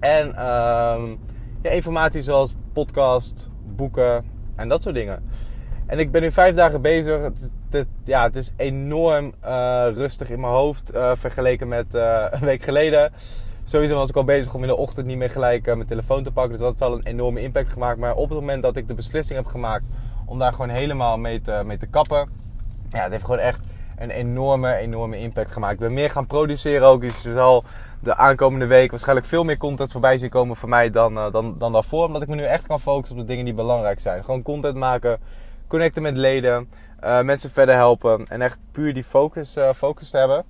En 0.00 0.26
um, 0.26 1.18
ja, 1.62 1.70
informatie 1.70 2.20
zoals 2.20 2.54
podcast, 2.72 3.50
boeken 3.76 4.24
en 4.56 4.68
dat 4.68 4.82
soort 4.82 4.94
dingen. 4.94 5.22
En 5.86 5.98
ik 5.98 6.10
ben 6.10 6.22
nu 6.22 6.32
vijf 6.32 6.54
dagen 6.54 6.82
bezig. 6.82 7.22
Het 7.22 7.86
ja, 8.04 8.22
het 8.22 8.36
is 8.36 8.52
enorm 8.56 9.34
uh, 9.44 9.86
rustig 9.94 10.30
in 10.30 10.40
mijn 10.40 10.52
hoofd 10.52 10.94
uh, 10.94 11.10
vergeleken 11.14 11.68
met 11.68 11.94
uh, 11.94 12.24
een 12.30 12.44
week 12.44 12.62
geleden. 12.62 13.12
Sowieso 13.64 13.94
was 13.94 14.08
ik 14.08 14.16
al 14.16 14.24
bezig 14.24 14.54
om 14.54 14.62
in 14.62 14.68
de 14.68 14.76
ochtend 14.76 15.06
niet 15.06 15.16
meer 15.16 15.30
gelijk 15.30 15.66
mijn 15.66 15.86
telefoon 15.86 16.22
te 16.22 16.32
pakken. 16.32 16.52
Dus 16.52 16.60
dat 16.60 16.68
heeft 16.68 16.80
wel 16.80 16.98
een 16.98 17.06
enorme 17.06 17.40
impact 17.40 17.68
gemaakt. 17.68 17.98
Maar 17.98 18.14
op 18.14 18.28
het 18.28 18.38
moment 18.38 18.62
dat 18.62 18.76
ik 18.76 18.88
de 18.88 18.94
beslissing 18.94 19.38
heb 19.38 19.46
gemaakt 19.46 19.84
om 20.26 20.38
daar 20.38 20.52
gewoon 20.52 20.68
helemaal 20.68 21.18
mee 21.18 21.40
te, 21.40 21.62
mee 21.64 21.76
te 21.76 21.86
kappen. 21.86 22.28
Ja, 22.90 23.02
het 23.02 23.10
heeft 23.12 23.24
gewoon 23.24 23.40
echt 23.40 23.60
een 23.98 24.10
enorme, 24.10 24.74
enorme 24.74 25.18
impact 25.18 25.52
gemaakt. 25.52 25.72
Ik 25.72 25.78
ben 25.78 25.94
meer 25.94 26.10
gaan 26.10 26.26
produceren 26.26 26.86
ook. 26.86 27.00
Dus 27.00 27.22
je 27.22 27.30
zal 27.30 27.64
de 28.00 28.16
aankomende 28.16 28.66
week 28.66 28.90
waarschijnlijk 28.90 29.26
veel 29.26 29.44
meer 29.44 29.56
content 29.56 29.92
voorbij 29.92 30.16
zien 30.16 30.30
komen 30.30 30.56
voor 30.56 30.68
mij 30.68 30.90
dan, 30.90 31.14
dan, 31.14 31.54
dan 31.58 31.72
daarvoor. 31.72 32.06
Omdat 32.06 32.22
ik 32.22 32.28
me 32.28 32.34
nu 32.34 32.44
echt 32.44 32.66
kan 32.66 32.80
focussen 32.80 33.16
op 33.16 33.22
de 33.22 33.28
dingen 33.28 33.44
die 33.44 33.54
belangrijk 33.54 34.00
zijn. 34.00 34.24
Gewoon 34.24 34.42
content 34.42 34.76
maken, 34.76 35.18
connecten 35.66 36.02
met 36.02 36.16
leden, 36.16 36.68
uh, 37.04 37.22
mensen 37.22 37.50
verder 37.50 37.74
helpen. 37.74 38.24
En 38.28 38.42
echt 38.42 38.58
puur 38.72 38.94
die 38.94 39.04
focus, 39.04 39.56
uh, 39.56 39.72
focus 39.72 40.10
te 40.10 40.16
hebben. 40.16 40.44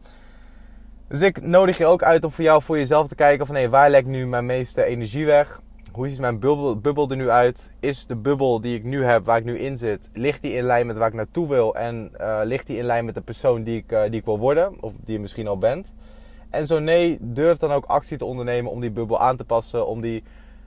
Dus 1.09 1.21
ik 1.21 1.43
nodig 1.43 1.79
je 1.79 1.87
ook 1.87 2.03
uit 2.03 2.25
om 2.25 2.31
voor 2.31 2.45
jou, 2.45 2.63
voor 2.63 2.79
jezelf 2.79 3.09
te 3.09 3.15
kijken 3.15 3.47
van... 3.47 3.55
Hey, 3.55 3.71
waar 3.71 3.91
lekt 3.91 4.07
nu 4.07 4.27
mijn 4.27 4.47
meeste 4.47 4.85
energie 4.85 5.27
weg? 5.27 5.61
Hoe 5.93 6.09
ziet 6.09 6.21
mijn 6.21 6.39
bubbel, 6.39 6.79
bubbel 6.79 7.11
er 7.11 7.17
nu 7.17 7.31
uit? 7.31 7.71
Is 7.81 8.07
de 8.07 8.17
bubbel 8.17 8.61
die 8.61 8.77
ik 8.77 8.85
nu 8.85 9.05
heb, 9.05 9.25
waar 9.25 9.39
ik 9.39 9.45
nu 9.45 9.59
in 9.59 9.79
zit... 9.79 10.09
ligt 10.13 10.43
die 10.43 10.53
in 10.53 10.65
lijn 10.65 10.87
met 10.87 10.97
waar 10.97 11.09
ik 11.09 11.15
naartoe 11.15 11.49
wil? 11.49 11.75
En 11.75 12.11
ligt 12.43 12.67
die 12.67 12.77
in 12.77 12.85
lijn 12.85 13.05
met 13.05 13.15
de 13.15 13.21
persoon 13.21 13.63
die 13.63 13.77
ik, 13.77 13.89
die 13.89 14.21
ik 14.21 14.25
wil 14.25 14.39
worden? 14.39 14.75
Of 14.81 14.93
die 15.05 15.15
je 15.15 15.21
misschien 15.21 15.49
al 15.49 15.59
bent? 15.59 15.93
En 16.51 16.67
zo 16.67 16.79
nee, 16.79 17.19
durf 17.21 17.59
dan 17.59 17.73
ook 17.73 17.85
actie 17.85 18.19
te 18.19 18.25
ondernemen 18.25 18.71
om 18.71 18.81
die 18.81 18.91
bubbel 18.91 19.21
aan 19.21 19.37
te 19.37 19.45
passen. 19.45 19.87
Om 19.87 20.01
die 20.01 20.23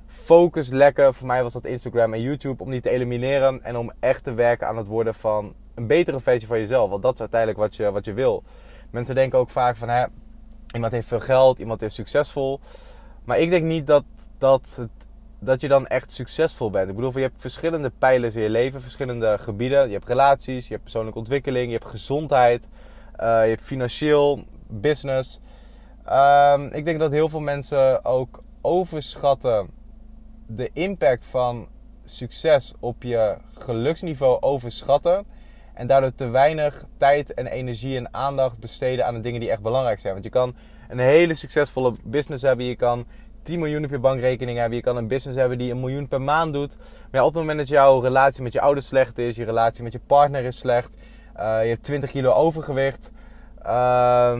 focus 0.08 0.70
lekken, 0.70 1.14
voor 1.14 1.28
mij 1.28 1.44
was 1.44 1.54
dat 1.54 1.66
Instagram 1.66 2.14
en 2.14 2.22
YouTube, 2.22 2.64
om 2.64 2.72
die 2.72 2.82
te 2.82 2.90
elimineren. 2.90 3.64
En 3.64 3.78
om 3.78 3.92
echt 4.00 4.24
te 4.24 4.34
werken 4.34 4.68
aan 4.68 4.78
het 4.78 4.88
worden 4.88 5.14
van 5.14 5.54
een 5.78 5.88
betere 5.88 6.20
versie 6.20 6.48
van 6.48 6.60
jezelf. 6.60 6.90
Want 6.90 7.02
dat 7.02 7.14
is 7.14 7.20
uiteindelijk 7.20 7.60
wat 7.60 7.76
je, 7.76 7.92
wat 7.92 8.06
je 8.06 8.14
wil. 8.14 8.44
Mensen 8.90 9.16
denken 9.16 9.40
ook 9.40 9.50
vaak 9.50 9.78
van, 9.78 9.90
hè, 9.90 10.06
iemand 10.74 10.92
heeft 10.92 11.08
veel 11.08 11.20
geld, 11.20 11.60
iemand 11.60 11.82
is 11.82 11.96
succesvol. 11.96 12.60
Maar 13.24 13.40
ik 13.40 13.50
denk 13.50 13.64
niet 13.64 13.88
dat, 13.88 14.04
dat, 14.38 14.80
dat 15.40 15.62
je 15.62 15.68
dan 15.68 15.88
echt 15.88 16.12
succesvol 16.12 16.70
bent. 16.70 16.90
Ik 16.90 16.96
bedoel, 16.96 17.14
je 17.14 17.20
hebt 17.20 17.42
verschillende 17.42 17.92
pijlers 17.98 18.36
in 18.36 18.42
je 18.42 18.50
leven, 18.50 18.82
verschillende 18.82 19.38
gebieden. 19.38 19.88
Je 19.88 19.94
hebt 19.94 20.08
relaties, 20.08 20.64
je 20.64 20.72
hebt 20.72 20.84
persoonlijke 20.84 21.20
ontwikkeling, 21.20 21.66
je 21.66 21.78
hebt 21.78 21.90
gezondheid, 21.90 22.64
uh, 22.64 23.44
je 23.44 23.50
hebt 23.50 23.64
financieel, 23.64 24.44
business. 24.68 25.40
Um, 26.12 26.68
ik 26.68 26.86
denk 26.86 27.00
dat 27.00 27.12
heel 27.12 27.30
veel 27.30 27.40
mensen 27.40 28.06
ook 28.06 28.44
overschatten 28.62 29.70
de 30.48 30.70
impact 30.74 31.26
van 31.26 31.68
succes 32.04 32.74
op 32.80 33.04
je 33.04 33.38
geluksniveau 33.54 34.42
overschatten. 34.42 35.26
En 35.78 35.88
daardoor 35.88 36.16
te 36.16 36.28
weinig 36.28 36.86
tijd 36.98 37.34
en 37.34 37.48
energie 37.48 37.98
en 37.98 38.14
aandacht 38.14 38.60
besteden 38.60 39.06
aan 39.06 39.14
de 39.14 39.20
dingen 39.20 39.40
die 39.40 39.50
echt 39.50 39.62
belangrijk 39.62 40.00
zijn. 40.00 40.14
Want 40.14 40.26
je 40.26 40.32
kan 40.32 40.56
een 40.90 41.00
hele 41.00 41.36
succesvolle 41.36 41.96
business 42.04 42.44
hebben. 42.44 42.66
Je 42.66 42.76
kan 42.76 43.06
10 43.44 43.60
miljoen 43.60 43.84
op 43.84 43.90
je 43.90 44.00
bankrekening 44.00 44.58
hebben. 44.58 44.78
Je 44.78 44.84
kan 44.84 44.98
een 44.98 45.08
business 45.08 45.40
hebben 45.40 45.58
die 45.58 45.72
een 45.72 45.80
miljoen 45.80 46.08
per 46.08 46.22
maand 46.22 46.54
doet. 46.54 46.78
Maar 47.12 47.22
op 47.22 47.28
het 47.28 47.38
moment 47.38 47.58
dat 47.58 47.68
jouw 47.68 48.00
relatie 48.00 48.44
met 48.44 48.54
je 48.54 48.62
ouders 48.62 48.88
slecht 48.88 49.18
is, 49.18 49.36
je 49.36 49.44
relatie 49.44 49.84
met 49.84 49.94
je 49.94 50.00
partner 50.08 50.44
is 50.44 50.58
slecht, 50.58 50.96
uh, 51.38 51.60
je 51.62 51.70
hebt 51.70 51.84
20 51.84 52.10
kilo 52.10 52.32
overgewicht, 52.32 53.12
uh, 53.66 54.34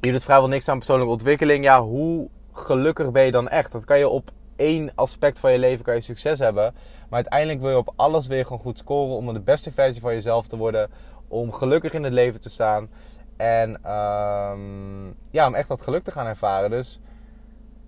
je 0.00 0.12
doet 0.12 0.24
vrijwel 0.24 0.48
niks 0.48 0.68
aan 0.68 0.76
persoonlijke 0.76 1.12
ontwikkeling. 1.12 1.64
Ja, 1.64 1.82
hoe 1.82 2.28
gelukkig 2.52 3.12
ben 3.12 3.24
je 3.24 3.30
dan 3.30 3.48
echt? 3.48 3.72
Dat 3.72 3.84
kan 3.84 3.98
je 3.98 4.08
op 4.08 4.30
één 4.56 4.90
aspect 4.94 5.40
van 5.40 5.52
je 5.52 5.58
leven 5.58 5.84
kan 5.84 5.94
je 5.94 6.00
succes 6.00 6.38
hebben. 6.38 6.74
Maar 7.08 7.18
uiteindelijk 7.18 7.60
wil 7.60 7.70
je 7.70 7.76
op 7.76 7.92
alles 7.96 8.26
weer 8.26 8.44
gewoon 8.44 8.58
goed 8.58 8.78
scoren 8.78 9.16
om 9.16 9.32
de 9.32 9.40
beste 9.40 9.72
versie 9.72 10.00
van 10.00 10.12
jezelf 10.12 10.48
te 10.48 10.56
worden. 10.56 10.90
Om 11.28 11.52
gelukkig 11.52 11.92
in 11.92 12.04
het 12.04 12.12
leven 12.12 12.40
te 12.40 12.50
staan. 12.50 12.88
En 13.36 13.70
um, 13.70 15.14
ja, 15.30 15.46
om 15.46 15.54
echt 15.54 15.68
dat 15.68 15.82
geluk 15.82 16.04
te 16.04 16.10
gaan 16.10 16.26
ervaren. 16.26 16.70
Dus 16.70 17.00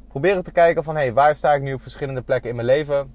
probeer 0.09 0.43
te 0.43 0.53
kijken 0.53 0.85
van, 0.85 0.97
hey, 0.97 1.13
waar 1.13 1.37
sta 1.37 1.55
ik 1.55 1.63
nu 1.63 1.73
op 1.73 1.83
verschillende 1.83 2.23
plekken 2.23 2.51
in 2.51 2.57
mijn 2.57 2.69
leven? 2.69 3.15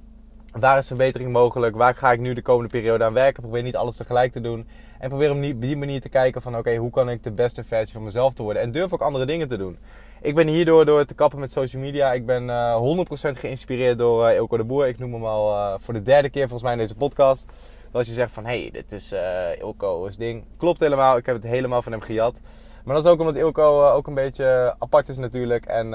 Waar 0.52 0.78
is 0.78 0.88
verbetering 0.88 1.32
mogelijk? 1.32 1.76
Waar 1.76 1.96
ga 1.96 2.12
ik 2.12 2.20
nu 2.20 2.34
de 2.34 2.42
komende 2.42 2.70
periode 2.70 3.04
aan 3.04 3.14
werken? 3.14 3.42
Probeer 3.42 3.64
niet 3.64 3.76
alles 3.76 3.96
tegelijk 3.96 4.32
te 4.32 4.42
doen. 4.42 4.68
En 5.00 5.10
probeer 5.10 5.32
op 5.32 5.62
die 5.62 5.78
manier 5.78 6.02
te 6.02 6.10
kijken 6.10 6.42
van 6.42 6.58
oké, 6.58 6.76
hoe 6.76 6.92
kan 6.92 7.10
ik 7.10 7.24
de 7.24 7.32
beste 7.32 7.64
versie 7.64 7.94
van 7.94 8.04
mezelf 8.04 8.34
te 8.34 8.44
worden? 8.44 8.62
En 8.62 8.72
durf 8.72 8.94
ook 8.94 9.02
andere 9.02 9.26
dingen 9.26 9.48
te 9.48 9.58
doen. 9.58 9.78
Ik 10.24 10.36
ben 10.36 10.48
hierdoor 10.48 10.86
door 10.86 11.06
te 11.06 11.14
kappen 11.14 11.40
met 11.40 11.52
social 11.52 11.82
media. 11.82 12.14
Ik 12.14 12.26
ben 12.26 12.44
uh, 12.44 12.72
eh, 12.72 13.08
100% 13.36 13.40
geïnspireerd 13.40 13.98
door 13.98 14.30
uh, 14.30 14.36
Ilko 14.36 14.58
de 14.58 14.64
Boer. 14.64 14.88
Ik 14.88 15.00
noem 15.00 15.14
hem 15.14 15.26
al 15.26 15.52
uh, 15.52 15.74
voor 15.78 15.94
de 15.94 16.02
derde 16.02 16.30
keer 16.30 16.42
volgens 16.42 16.62
mij 16.64 16.72
in 16.72 16.78
deze 16.78 16.96
podcast. 16.96 17.46
Dus 17.46 17.94
als 17.94 18.08
je 18.08 18.14
zegt 18.14 18.32
van 18.32 18.46
hé, 18.46 18.62
hey, 18.62 18.72
dit 18.72 18.92
is 18.92 19.14
Ilko's 19.60 20.18
ding. 20.18 20.44
Klopt 20.58 20.80
helemaal, 20.80 21.18
ik 21.18 21.26
heb 21.26 21.36
het 21.36 21.44
helemaal 21.44 21.82
van 21.82 21.92
hem 21.92 22.02
gejat. 22.02 22.40
Maar 22.84 22.96
dat 22.96 23.06
is 23.06 23.12
ook 23.12 23.20
omdat 23.20 23.36
Ilko 23.36 23.86
ook 23.86 24.08
een 24.08 24.14
beetje 24.14 24.76
apart 24.80 25.10
is 25.10 25.18
natuurlijk. 25.18 25.66
En 25.66 25.88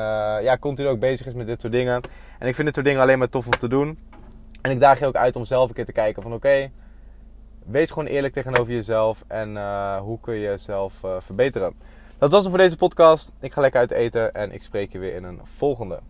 ja, 0.43 0.57
continu 0.61 0.88
ook 0.88 1.01
bezig 1.01 1.27
is 1.27 1.35
met 1.35 1.47
dit 1.47 1.61
soort 1.61 1.73
dingen. 1.73 2.01
En 2.38 2.49
ik 2.49 2.55
vind 2.55 2.67
dit 2.67 2.75
soort 2.75 2.87
dingen 2.87 3.03
alleen 3.03 3.19
maar 3.19 3.29
tof 3.29 3.47
om 3.47 3.59
te 3.59 3.69
doen. 3.69 3.99
En 4.62 4.71
ik 4.71 4.81
daag 4.81 4.99
je 4.99 5.07
ook 5.07 5.17
uit 5.17 5.37
om 5.37 5.45
zelf 5.45 5.69
een 5.69 5.75
keer 5.75 5.85
te 5.85 5.93
kijken 5.93 6.23
van 6.23 6.33
oké, 6.35 6.71
wees 7.67 7.91
gewoon 7.91 8.09
eerlijk 8.09 8.35
tegenover 8.35 8.73
jezelf 8.73 9.25
en 9.27 9.55
uh, 9.55 9.97
hoe 9.97 10.21
kun 10.21 10.35
je 10.35 10.41
jezelf 10.41 11.03
uh, 11.05 11.11
verbeteren. 11.19 11.75
Dat 12.19 12.33
was 12.33 12.41
het 12.41 12.51
voor 12.51 12.59
deze 12.59 12.77
podcast. 12.77 13.33
Ik 13.41 13.53
ga 13.53 13.61
lekker 13.61 13.81
uit 13.81 13.91
eten 13.91 14.35
en 14.35 14.53
ik 14.53 14.63
spreek 14.63 14.93
je 14.93 14.99
weer 14.99 15.15
in 15.15 15.25
een 15.25 15.41
volgende. 15.43 16.01